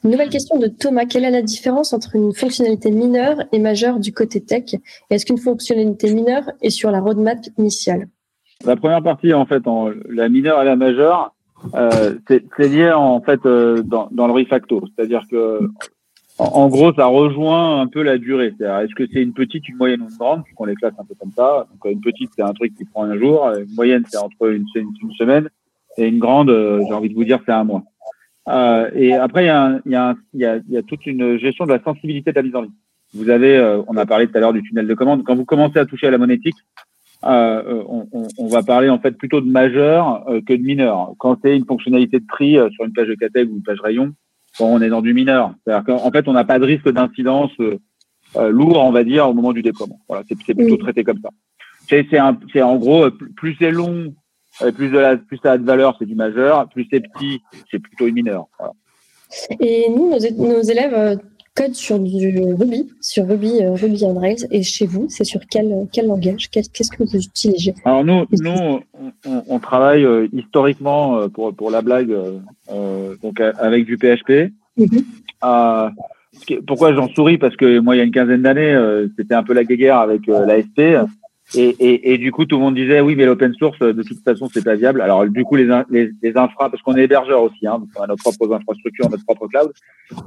[0.03, 1.05] nouvelle question de Thomas.
[1.05, 4.75] Quelle est la différence entre une fonctionnalité mineure et majeure du côté tech?
[5.09, 8.07] Est-ce qu'une fonctionnalité mineure est sur la roadmap initiale?
[8.63, 11.33] La première partie, en fait, en, la mineure et la majeure,
[11.75, 15.59] euh, c'est lié en fait euh, dans, dans, le refacto, c'est-à-dire que
[16.39, 18.53] en, gros ça rejoint un peu la durée.
[18.57, 20.43] C'est-à-dire est-ce que c'est une petite, une moyenne ou une grande?
[20.55, 21.67] Qu'on les classe un peu comme ça.
[21.71, 24.65] Donc une petite c'est un truc qui prend un jour, une moyenne c'est entre une,
[24.75, 25.49] une, semaine
[25.97, 27.83] et une grande, euh, j'ai envie de vous dire c'est un mois.
[28.47, 30.81] Euh, et après il y a, il y, a il y, a, il y a
[30.81, 32.71] toute une gestion de la sensibilité de la mise en ligne.
[33.13, 35.23] Vous avez, on a parlé tout à l'heure du tunnel de commande.
[35.25, 36.55] Quand vous commencez à toucher à la monétique,
[37.23, 41.13] euh, on, on, va parler en fait plutôt de majeur euh, que de mineur.
[41.19, 43.79] Quand c'est une fonctionnalité de prix euh, sur une page de categ ou une page
[43.79, 44.13] rayon,
[44.57, 45.53] bon, on est dans du mineur.
[45.63, 47.51] C'est-à-dire qu'en fait, on n'a pas de risque d'incidence
[48.35, 49.99] lourd, on va dire, au moment du déploiement.
[50.07, 51.29] Voilà, c'est plutôt traité comme ça.
[51.87, 54.15] C'est en gros plus c'est long,
[54.75, 56.67] plus de la, plus ça a de valeur, c'est du majeur.
[56.69, 58.47] Plus c'est petit, c'est plutôt une mineure.
[59.59, 61.19] Et nous, nos, élèves
[61.55, 64.47] codent sur du Ruby, sur Ruby, Ruby on Rails.
[64.51, 66.49] Et chez vous, c'est sur quel, quel langage?
[66.49, 67.73] Qu'est-ce que vous utilisez?
[67.85, 68.79] Alors nous, nous,
[69.25, 72.13] on, travaille historiquement pour pour la blague,
[72.69, 74.51] donc avec du PHP.
[74.77, 76.65] Mm-hmm.
[76.65, 77.37] pourquoi j'en souris?
[77.37, 78.77] Parce que moi, il y a une quinzaine d'années,
[79.17, 80.81] c'était un peu la guéguerre avec l'ASP.
[81.55, 84.23] Et, et, et, du coup, tout le monde disait oui, mais l'open source, de toute
[84.23, 85.01] façon, c'est pas viable.
[85.01, 88.07] Alors, du coup, les, les, les infra, parce qu'on est hébergeur aussi, hein, on a
[88.07, 89.71] nos propres infrastructures, notre propre cloud.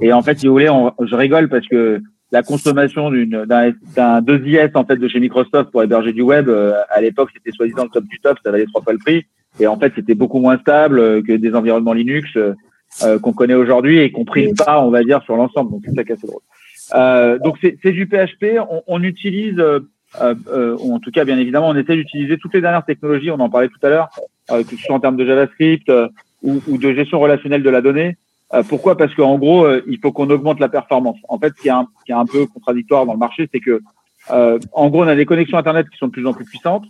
[0.01, 2.01] Et en fait, si vous voulez, on, je rigole parce que
[2.31, 6.73] la consommation d'un, d'un 2IS en fait de chez Microsoft pour héberger du web, euh,
[6.89, 9.25] à l'époque, c'était soi-disant le top du top, ça valait trois fois le prix.
[9.59, 12.29] Et en fait, c'était beaucoup moins stable que des environnements Linux
[13.03, 15.71] euh, qu'on connaît aujourd'hui et qu'on prise pas, on va dire, sur l'ensemble.
[15.71, 16.41] Donc, c'est ça qui est assez drôle.
[16.93, 18.59] Euh, donc, c'est, du PHP.
[18.69, 19.81] On, on utilise euh, euh,
[20.21, 23.69] en tout cas, bien évidemment, on essaie d'utiliser toutes les dernières technologies, on en parlait
[23.69, 24.09] tout à l'heure,
[24.51, 25.91] euh, que ce soit en termes de JavaScript
[26.41, 28.17] ou, ou, de gestion relationnelle de la donnée.
[28.69, 28.95] pourquoi?
[28.97, 31.17] Parce qu'en gros, il faut qu'on augmente la performance.
[31.27, 33.59] En fait, ce qui est un, qui est un peu contradictoire dans le marché, c'est
[33.59, 33.81] que,
[34.29, 36.85] en gros, on a des connexions Internet qui sont de plus en plus puissantes.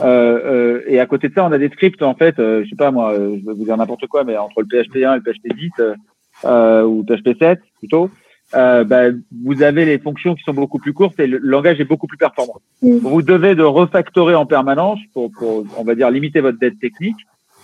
[0.00, 2.76] Euh, et à côté de ça, on a des scripts en fait, euh, je sais
[2.76, 5.22] pas moi, je vais vous dire n'importe quoi, mais entre le PHP 1 et le
[5.22, 5.70] PHP 10
[6.44, 8.10] euh, ou PHP 7 plutôt,
[8.54, 9.06] euh, bah,
[9.44, 12.16] vous avez les fonctions qui sont beaucoup plus courtes et le langage est beaucoup plus
[12.16, 12.60] performant.
[12.80, 17.16] Vous devez de refactorer en permanence pour, pour, on va dire, limiter votre dette technique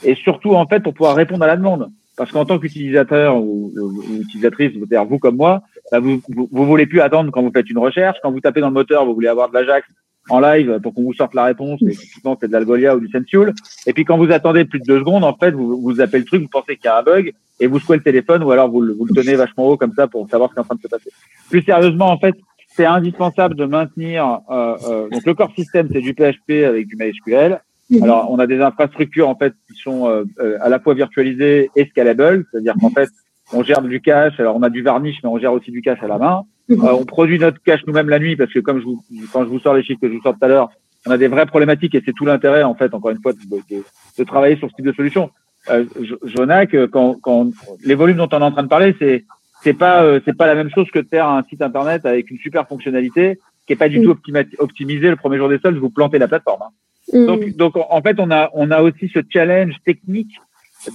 [0.02, 1.90] et surtout, en fait, pour pouvoir répondre à la demande.
[2.16, 6.66] Parce qu'en tant qu'utilisateur ou, ou, utilisatrice, c'est-à-dire vous comme moi, bah, vous, vous, vous
[6.66, 8.18] voulez plus attendre quand vous faites une recherche.
[8.22, 9.86] Quand vous tapez dans le moteur, vous voulez avoir de l'Ajax
[10.28, 11.80] en live pour qu'on vous sorte la réponse.
[11.82, 13.52] Et typiquement, c'est de l'Algolia ou du Sensual.
[13.86, 16.24] Et puis, quand vous attendez plus de deux secondes, en fait, vous, vous appelez le
[16.24, 18.70] truc, vous pensez qu'il y a un bug et vous secouez le téléphone ou alors
[18.70, 20.76] vous, vous le tenez vachement haut comme ça pour savoir ce qui est en train
[20.76, 21.10] de se passer.
[21.50, 22.34] Plus sérieusement, en fait,
[22.68, 24.40] c'est indispensable de maintenir.
[24.50, 27.60] Euh, euh, donc, le core système, c'est du PHP avec du MySQL.
[28.00, 31.70] Alors, on a des infrastructures en fait qui sont euh, euh, à la fois virtualisées
[31.76, 33.08] et scalable, c'est-à-dire qu'en fait,
[33.52, 34.38] on gère du cache.
[34.40, 36.42] Alors, on a du varnish, mais on gère aussi du cache à la main.
[36.72, 39.02] Euh, on produit notre cache nous-mêmes la nuit parce que comme je vous,
[39.32, 40.70] quand je vous sors les chiffres que je vous sors tout à l'heure,
[41.06, 43.38] on a des vraies problématiques et c'est tout l'intérêt en fait, encore une fois, de,
[43.38, 43.82] de,
[44.18, 45.30] de, travailler sur ce type de solution.
[45.70, 45.84] Euh,
[46.24, 47.50] Jonac, quand, quand
[47.84, 49.24] les volumes dont on est en train de parler, c'est
[49.62, 52.30] c'est pas euh, c'est pas la même chose que de faire un site internet avec
[52.30, 54.04] une super fonctionnalité qui est pas du mm.
[54.04, 54.16] tout
[54.58, 56.62] optimisé le premier jour des soldes, vous plantez la plateforme.
[56.62, 57.18] Hein.
[57.18, 57.26] Mm.
[57.26, 60.32] Donc donc en fait on a on a aussi ce challenge technique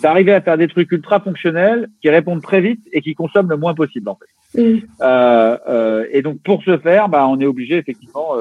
[0.02, 3.58] d'arriver à faire des trucs ultra fonctionnels qui répondent très vite et qui consomment le
[3.58, 4.62] moins possible en fait.
[4.62, 4.80] Mm.
[5.02, 8.34] Euh, euh, et donc pour ce faire, bah, on est obligé effectivement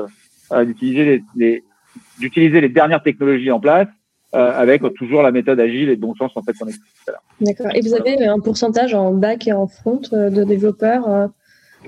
[0.53, 1.65] euh, d'utiliser les, les
[2.19, 3.89] d'utiliser les dernières technologies en place
[4.35, 6.67] euh, avec toujours la méthode agile et de bon sens en fait qu'on
[7.41, 7.69] D'accord.
[7.75, 11.29] Et vous avez un pourcentage en back et en front euh, de développeurs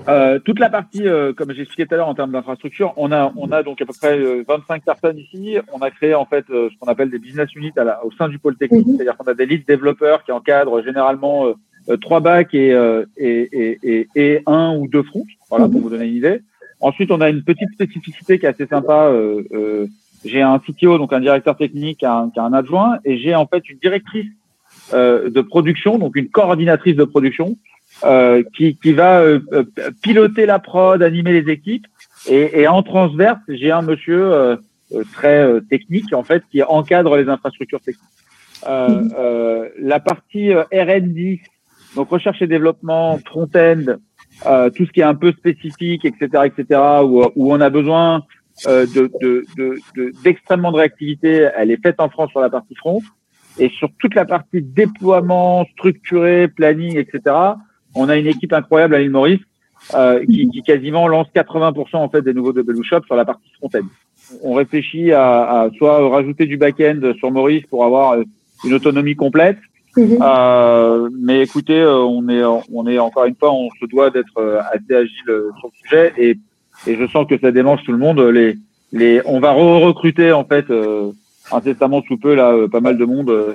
[0.07, 3.11] euh euh, toute la partie, euh, comme j'expliquais tout à l'heure en termes d'infrastructure, on
[3.11, 5.57] a, on a donc à peu près 25 personnes ici.
[5.73, 8.29] On a créé en fait ce qu'on appelle des business units à la, au sein
[8.29, 8.95] du pôle technique, mm-hmm.
[8.95, 11.45] c'est-à-dire qu'on a des lead développeurs qui encadrent généralement
[12.01, 12.69] trois bacs et,
[13.17, 15.83] et, et, et, un ou deux fronts, voilà pour mm-hmm.
[15.83, 16.41] vous donner une idée.
[16.81, 19.09] Ensuite, on a une petite spécificité qui est assez sympa.
[19.09, 19.87] Euh,
[20.23, 23.77] j'ai un CTO, donc un directeur technique, un, un adjoint, et j'ai en fait une
[23.79, 24.31] directrice
[24.93, 27.57] euh, de production, donc une coordinatrice de production,
[28.03, 29.63] euh, qui, qui va euh, euh,
[30.01, 31.87] piloter la prod, animer les équipes,
[32.27, 34.55] et, et en transverse, j'ai un monsieur euh,
[35.13, 38.03] très technique en fait qui encadre les infrastructures techniques.
[38.65, 41.41] la partie R&D,
[41.95, 43.83] donc recherche et développement, front-end,
[44.75, 48.23] tout ce qui est un peu spécifique, etc., etc., où, où on a besoin
[48.67, 48.85] euh,
[50.23, 53.01] d'extrêmement de, de, de, réactivité, elle est faite en France sur la partie front.
[53.57, 57.35] Et sur toute la partie déploiement, structuré, planning, etc.,
[57.95, 59.41] on a une équipe incroyable à l'île Maurice
[59.95, 63.49] euh, qui, qui, quasiment lance 80% en fait des nouveaux Double Shop sur la partie
[63.57, 63.85] front-end.
[64.43, 68.17] On réfléchit à, à, soit rajouter du back-end sur Maurice pour avoir
[68.65, 69.57] une autonomie complète,
[69.95, 70.17] mm-hmm.
[70.21, 74.37] euh, mais écoutez, euh, on est, on est encore une fois, on se doit d'être
[74.37, 75.23] euh, assez agile
[75.59, 76.37] sur le sujet et
[76.87, 78.19] et je sens que ça démange tout le monde.
[78.19, 78.57] Les,
[78.91, 81.11] les, on va re-recruter en fait euh,
[81.51, 83.53] incessamment sous peu là euh, pas mal de monde euh,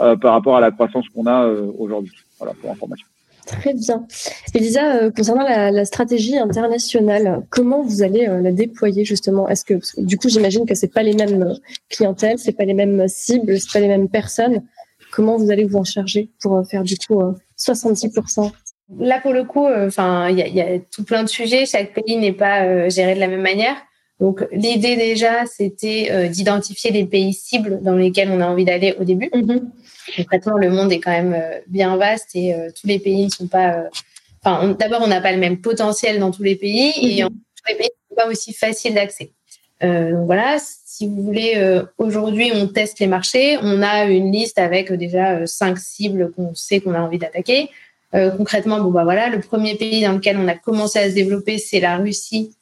[0.00, 1.46] euh, par rapport à la croissance qu'on a
[1.78, 2.12] aujourd'hui.
[2.38, 3.06] Voilà pour information.
[3.48, 4.06] Très bien.
[4.54, 9.48] Elisa, concernant la, stratégie internationale, comment vous allez la déployer justement?
[9.48, 11.54] Est-ce que du coup j'imagine que c'est pas les mêmes
[11.88, 14.62] clientèles, c'est pas les mêmes cibles, c'est pas les mêmes personnes.
[15.10, 17.20] Comment vous allez vous en charger pour faire du coup
[17.58, 18.52] 70%
[18.96, 21.66] Là, pour le coup, euh, enfin, il y a, tout plein de sujets.
[21.66, 23.76] Chaque pays n'est pas euh, géré de la même manière.
[24.20, 28.94] Donc, l'idée déjà, c'était euh, d'identifier les pays cibles dans lesquels on a envie d'aller
[28.98, 29.30] au début.
[29.32, 29.58] Mm
[30.16, 33.90] Concrètement, le monde est quand même bien vaste et tous les pays ne sont pas.
[34.42, 38.16] Enfin, d'abord, on n'a pas le même potentiel dans tous les pays et mm-hmm.
[38.16, 39.32] pas aussi facile d'accès.
[39.82, 43.58] donc voilà, si vous voulez, aujourd'hui, on teste les marchés.
[43.60, 47.68] On a une liste avec déjà cinq cibles qu'on sait qu'on a envie d'attaquer.
[48.38, 51.58] concrètement, bon bah voilà, le premier pays dans lequel on a commencé à se développer,
[51.58, 52.56] c'est la Russie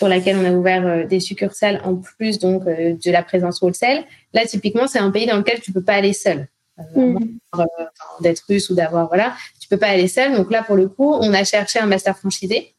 [0.00, 3.60] sur laquelle on a ouvert euh, des succursales en plus donc euh, de la présence
[3.60, 4.04] wholesale.
[4.32, 6.48] Là, typiquement, c'est un pays dans lequel tu peux pas aller seul.
[6.96, 7.38] Euh, mm.
[8.22, 10.34] d'être russe ou d'avoir voilà, tu peux pas aller seul.
[10.34, 12.74] Donc là, pour le coup, on a cherché un master franchisé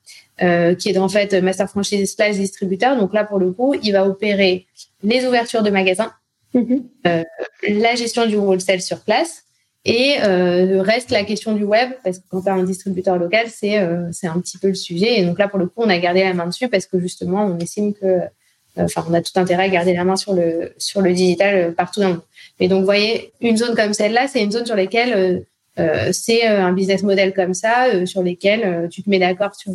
[0.80, 2.97] qui est en fait master franchisé slash distributeur.
[2.97, 4.65] Donc là, pour le coup, il va opérer
[5.03, 6.11] les ouvertures de magasins,
[6.55, 7.24] mm-hmm.
[7.69, 9.43] la gestion du wholesale sur place
[9.84, 13.47] et euh, reste la question du web, parce que quand tu as un distributeur local,
[13.49, 15.19] c'est euh, c'est un petit peu le sujet.
[15.19, 17.45] Et donc là, pour le coup, on a gardé la main dessus parce que justement,
[17.45, 18.19] on estime que, euh,
[18.77, 21.71] enfin, on a tout intérêt à garder la main sur le sur le digital euh,
[21.71, 22.23] partout dans le monde.
[22.59, 25.45] Mais donc, vous voyez, une zone comme celle-là, c'est une zone sur laquelle
[26.11, 29.73] c'est un business model comme ça, sur lesquels tu te mets d'accord sur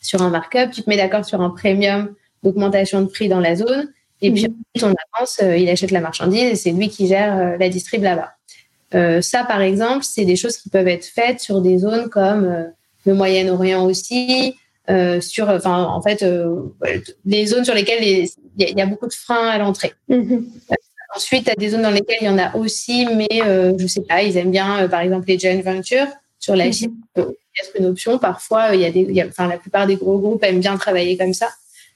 [0.00, 3.56] sur un markup, tu te mets d'accord sur un premium d'augmentation de prix dans la
[3.56, 3.90] zone.
[4.20, 4.84] Et puis, mmh.
[4.84, 8.34] on avance, il achète la marchandise et c'est lui qui gère la distrib là-bas.
[8.94, 12.44] Euh, ça, par exemple, c'est des choses qui peuvent être faites sur des zones comme
[12.44, 12.64] euh,
[13.06, 14.56] le Moyen-Orient aussi,
[14.90, 16.24] euh, sur, enfin, en fait,
[17.24, 18.28] les zones sur lesquelles il
[18.58, 19.92] y, a beaucoup de freins à l'entrée.
[20.08, 20.44] Mm-hmm.
[21.16, 23.40] Ensuite, il y a des zones dans lesquelles il y en a aussi, mais
[23.78, 26.06] je sais pas, ils aiment bien, par exemple, les joint ventures
[26.38, 26.94] sur la Chine.
[27.16, 27.34] Mm-hmm.
[27.54, 28.18] C'est une option.
[28.18, 31.34] Parfois, il y a des, enfin, la plupart des gros groupes aiment bien travailler comme
[31.34, 31.48] ça.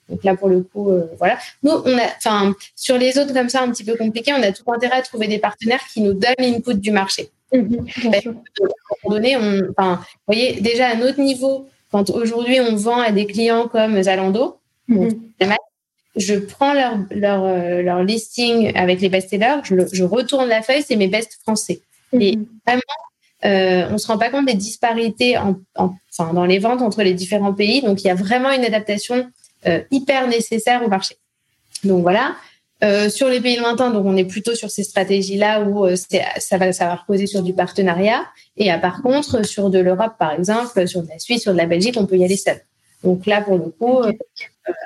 [0.08, 1.38] Donc là, pour le coup, euh, voilà.
[1.62, 4.52] Nous, on a, enfin, sur les autres comme ça, un petit peu compliqués, on a
[4.52, 7.30] tout intérêt à trouver des partenaires qui nous donnent l'input du marché.
[7.52, 12.60] Mhm, à un moment donné, on, enfin, vous voyez, déjà à notre niveau, quand aujourd'hui
[12.60, 15.10] on vend à des clients comme Zalando, mhm.
[16.16, 20.82] je prends leur, leur, euh, leur listing avec les best-sellers, je, je, retourne la feuille,
[20.82, 21.80] c'est mes best français.
[22.12, 22.22] Mhm.
[22.22, 22.82] Et vraiment,
[23.44, 27.14] euh, on se rend pas compte des disparités en, enfin, dans les ventes entre les
[27.14, 27.82] différents pays.
[27.82, 29.22] Donc, il y a vraiment une adaptation euh,
[29.90, 31.16] hyper nécessaire au marché.
[31.84, 32.36] Donc voilà.
[32.84, 36.58] Euh, sur les pays lointains, donc on est plutôt sur ces stratégies-là où euh, ça
[36.58, 38.26] va, ça va reposer sur du partenariat.
[38.58, 41.66] Et par contre, sur de l'Europe, par exemple, sur de la Suisse, sur de la
[41.66, 42.60] Belgique, on peut y aller seul.
[43.02, 44.02] Donc là, pour le coup,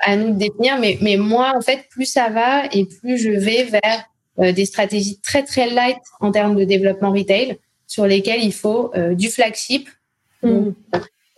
[0.02, 0.78] à nous de définir.
[0.78, 5.18] Mais, mais moi, en fait, plus ça va et plus je vais vers des stratégies
[5.20, 9.88] très très light en termes de développement retail, sur lesquelles il faut du flagship.
[10.42, 10.48] Mmh.
[10.48, 10.70] Euh,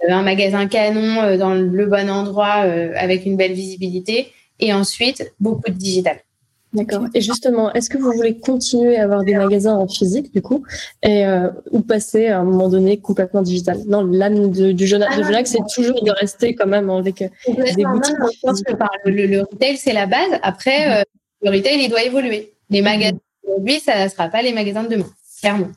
[0.08, 5.32] un magasin canon euh, dans le bon endroit euh, avec une belle visibilité et ensuite
[5.40, 6.18] beaucoup de digital.
[6.72, 7.04] D'accord.
[7.12, 10.64] Et justement, est-ce que vous voulez continuer à avoir des magasins en physique, du coup,
[11.02, 11.22] et
[11.70, 13.76] ou passer à un moment donné complètement digital?
[13.86, 18.16] Non, l'âme du jeune ah, c'est toujours de rester quand même avec des boutiques.
[19.04, 20.30] le, retail, c'est la base.
[20.42, 21.04] Après,
[21.42, 22.54] le retail, il doit évoluer.
[22.70, 25.10] Les magasins aujourd'hui, ça ne sera pas les magasins de demain,
[25.42, 25.68] clairement.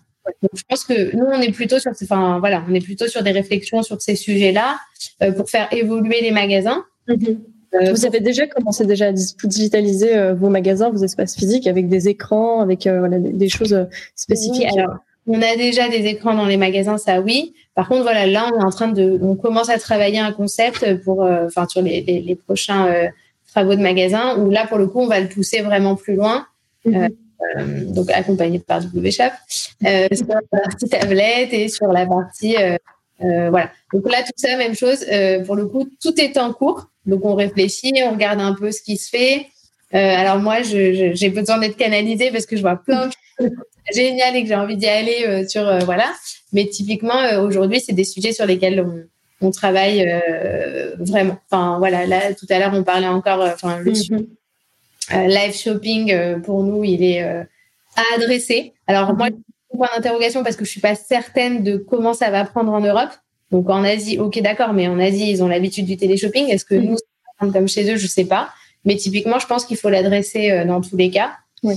[0.41, 3.23] Donc, je pense que nous, on est plutôt sur, enfin voilà, on est plutôt sur
[3.23, 4.78] des réflexions sur ces sujets-là
[5.21, 6.84] euh, pour faire évoluer les magasins.
[7.07, 7.39] Mhm.
[7.73, 11.89] Euh, vous avez déjà commencé déjà à digitaliser euh, vos magasins, vos espaces physiques avec
[11.89, 14.67] des écrans, avec voilà, des choses spécifiques.
[14.78, 14.97] alors,
[15.28, 17.53] on a déjà des écrans dans les magasins, ça oui.
[17.73, 21.01] Par contre, voilà, là, on est en train de, on commence à travailler un concept
[21.03, 23.09] pour, enfin, sur les, les, les prochains
[23.47, 26.45] travaux de magasins où là, pour le coup, on va le pousser vraiment plus loin.
[26.86, 27.09] Mhm.
[27.58, 29.24] Euh, donc accompagné par WShop,
[29.86, 33.72] euh, sur la partie tablette et sur la partie euh, voilà.
[33.93, 35.06] Donc là, tout ça, même chose.
[35.46, 36.88] pour le coup, tout est en cours.
[37.06, 39.48] Donc on réfléchit, on regarde un peu ce qui se fait.
[39.91, 43.50] alors moi, j'ai besoin d'être canalisée parce que je vois plein de choses
[43.93, 46.12] géniales et que j'ai envie d'y aller sur voilà.
[46.52, 48.86] Mais typiquement, aujourd'hui, c'est des sujets sur lesquels
[49.39, 50.06] on, travaille
[51.00, 51.38] vraiment.
[51.50, 53.39] Enfin voilà, là tout à l'heure, on parlait encore.
[53.41, 54.26] Enfin le mm-hmm.
[54.26, 54.45] Euh,
[55.12, 57.43] live shopping, euh, pour nous, il est euh,
[57.95, 58.74] à adresser.
[58.88, 62.45] Alors, moi, je point d'interrogation parce que je suis pas certaine de comment ça va
[62.45, 63.12] prendre en Europe.
[63.51, 66.49] Donc, en Asie, ok, d'accord, mais en Asie, ils ont l'habitude du téléshopping.
[66.49, 67.97] Est-ce que nous, ça comme chez eux?
[67.97, 68.49] Je sais pas.
[68.86, 71.34] Mais typiquement, je pense qu'il faut l'adresser dans tous les cas.
[71.64, 71.76] Oui.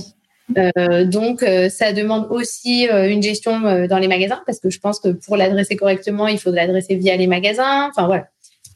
[0.57, 5.09] Euh, donc, ça demande aussi une gestion dans les magasins parce que je pense que
[5.09, 7.89] pour l'adresser correctement, il faut l'adresser via les magasins.
[7.89, 8.27] Enfin voilà.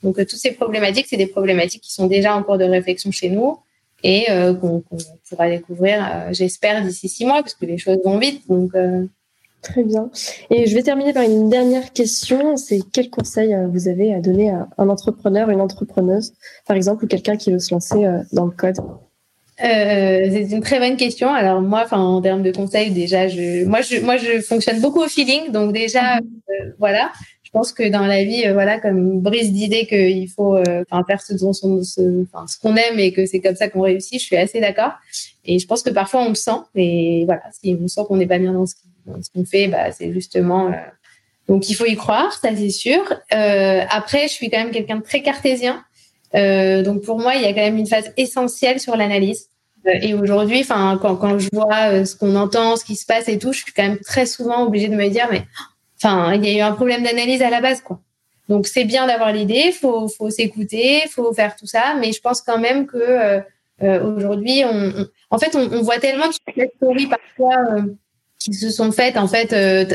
[0.01, 3.30] Donc, toutes ces problématiques, c'est des problématiques qui sont déjà en cours de réflexion chez
[3.30, 3.58] nous
[4.04, 4.84] et euh, qu'on
[5.30, 8.47] pourra découvrir, euh, j'espère, d'ici six mois, parce que les choses vont vite.
[8.47, 9.06] Donc, euh.
[9.62, 10.10] Très bien.
[10.49, 12.58] Et je vais terminer par une dernière question.
[12.58, 16.34] C'est quel conseil vous avez à donner à un entrepreneur, une entrepreneuse,
[16.68, 18.76] par exemple, ou quelqu'un qui veut se lancer dans le code?
[19.58, 21.30] C'est une très bonne question.
[21.30, 24.99] Alors moi, enfin en termes de conseils, déjà, je, moi, je, moi, je fonctionne beaucoup
[24.99, 25.54] au feeling.
[25.54, 26.74] Donc déjà, mhm.
[26.78, 27.14] voilà,
[27.54, 31.22] pense que dans la vie, euh, voilà, comme une brise d'idée qu'il faut euh, faire
[31.22, 34.36] ce dont ce, ce qu'on aime et que c'est comme ça qu'on réussit, je suis
[34.36, 34.93] assez d'accord.
[35.45, 36.60] Et je pense que parfois on le sent.
[36.76, 38.74] Et voilà, si on sent qu'on n'est pas bien dans ce,
[39.34, 40.68] qu'on fait, bah, c'est justement.
[40.68, 40.72] Euh,
[41.47, 43.01] donc il faut y croire, ça c'est sûr.
[43.30, 45.84] après, je suis quand même quelqu'un de très cartésien.
[46.34, 49.47] donc pour moi, il y a quand même une phase essentielle sur l'analyse.
[49.86, 53.38] Et aujourd'hui, enfin, quand, quand je vois ce qu'on entend, ce qui se passe et
[53.38, 55.43] tout, je suis quand même très souvent obligée de me dire, mais
[56.04, 57.99] enfin, il y a eu un problème d'analyse à la base, quoi.
[58.49, 62.41] Donc c'est bien d'avoir l'idée, faut faut s'écouter, faut faire tout ça, mais je pense
[62.41, 63.39] quand même que euh,
[63.82, 66.34] euh aujourd'hui, on, en fait, on, on, voit tellement de
[66.76, 67.82] stories parfois euh,
[68.39, 69.16] qui se sont faites.
[69.16, 69.86] En fait, euh,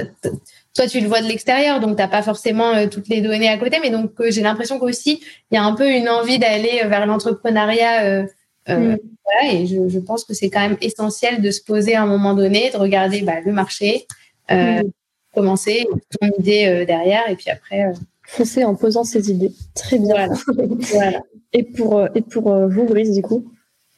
[0.74, 3.78] toi tu le vois de l'extérieur, donc t'as pas forcément toutes les données à côté,
[3.82, 8.22] mais donc j'ai l'impression qu'aussi il y a un peu une envie d'aller vers l'entrepreneuriat.
[8.66, 8.96] Mm.
[9.24, 12.06] Voilà, et je, je pense que c'est quand même essentiel de se poser à un
[12.06, 14.06] moment donné, de regarder bah, le marché,
[14.50, 14.80] mm.
[15.38, 15.86] Commencer
[16.20, 17.92] ton idée derrière, et puis après
[18.28, 19.52] foncer en posant ses idées.
[19.74, 20.28] Très bien.
[20.92, 21.20] Voilà.
[21.52, 23.50] Et pour, euh, et pour euh, vous, Brice, du coup?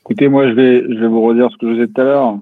[0.03, 2.01] Écoutez, moi, je vais, je vais vous redire ce que je vous ai dit tout
[2.01, 2.39] à l'heure.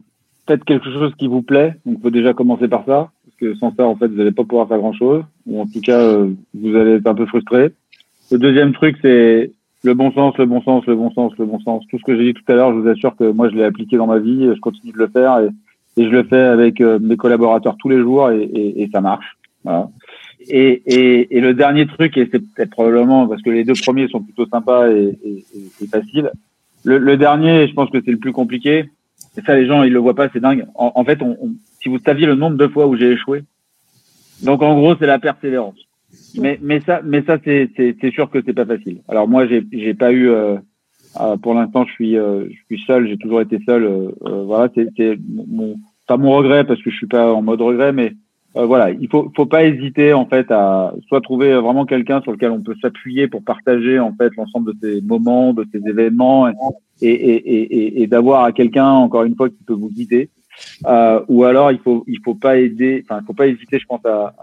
[0.47, 1.75] Faites quelque chose qui vous plaît.
[1.87, 3.11] Donc, il faut déjà commencer par ça.
[3.25, 5.25] Parce que sans ça, en fait, vous n'allez pas pouvoir faire grand-chose.
[5.47, 7.71] Ou en tout cas, euh, vous allez être un peu frustré.
[8.31, 9.51] Le deuxième truc, c'est
[9.83, 11.85] le bon sens, le bon sens, le bon sens, le bon sens.
[11.91, 13.65] Tout ce que j'ai dit tout à l'heure, je vous assure que moi, je l'ai
[13.65, 14.51] appliqué dans ma vie.
[14.55, 15.39] Je continue de le faire.
[15.39, 15.49] Et,
[15.99, 18.31] et je le fais avec mes collaborateurs tous les jours.
[18.31, 19.37] Et, et, et ça marche.
[19.65, 19.91] Voilà.
[20.49, 24.09] Et, et, et, le dernier truc, et c'est peut-être probablement parce que les deux premiers
[24.09, 26.31] sont plutôt sympas et, et, faciles.
[26.85, 28.89] Le, le, dernier, je pense que c'est le plus compliqué.
[29.37, 30.67] Et ça, les gens, ils le voient pas, c'est dingue.
[30.75, 33.43] En, en fait, on, on, si vous saviez le nombre de fois où j'ai échoué,
[34.43, 35.79] donc en gros, c'est la persévérance.
[36.37, 39.03] Mais, mais ça, mais ça, c'est, c'est, sûr que c'est pas facile.
[39.09, 40.57] Alors moi, j'ai, j'ai pas eu, euh,
[41.21, 43.09] euh, pour l'instant, je suis, euh, je suis seul.
[43.09, 43.85] J'ai toujours été seul.
[43.85, 45.77] Euh, euh, voilà, c'est mon,
[46.09, 48.15] pas mon regret parce que je suis pas en mode regret, mais
[48.57, 52.33] euh, voilà, il faut faut pas hésiter en fait à soit trouver vraiment quelqu'un sur
[52.33, 56.49] lequel on peut s'appuyer pour partager en fait l'ensemble de ces moments, de ces événements
[56.49, 56.55] et
[57.03, 60.31] et et, et, d'avoir à quelqu'un encore une fois qui peut vous guider.
[60.87, 63.87] Euh, ou alors il faut il faut pas aider, enfin il faut pas hésiter, je
[63.87, 64.35] pense à,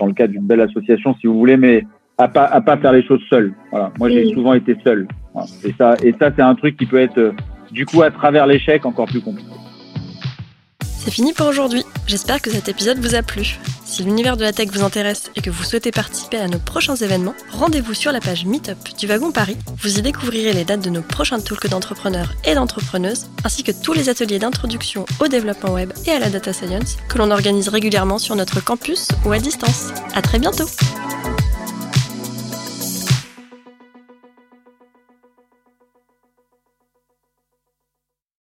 [0.00, 1.84] dans le cadre d'une belle association si vous voulez, mais
[2.16, 3.52] à pas à pas faire les choses seul.
[3.70, 5.06] Voilà, moi j'ai souvent été seul.
[5.34, 5.46] Voilà.
[5.62, 7.34] Et ça et ça c'est un truc qui peut être
[7.70, 9.50] du coup à travers l'échec encore plus compliqué.
[11.04, 11.84] C'est fini pour aujourd'hui.
[12.06, 13.58] J'espère que cet épisode vous a plu.
[13.84, 16.96] Si l'univers de la tech vous intéresse et que vous souhaitez participer à nos prochains
[16.96, 19.58] événements, rendez-vous sur la page Meetup du Wagon Paris.
[19.82, 23.92] Vous y découvrirez les dates de nos prochains talks d'entrepreneurs et d'entrepreneuses, ainsi que tous
[23.92, 28.18] les ateliers d'introduction au développement web et à la data science que l'on organise régulièrement
[28.18, 29.88] sur notre campus ou à distance.
[30.14, 30.70] À très bientôt!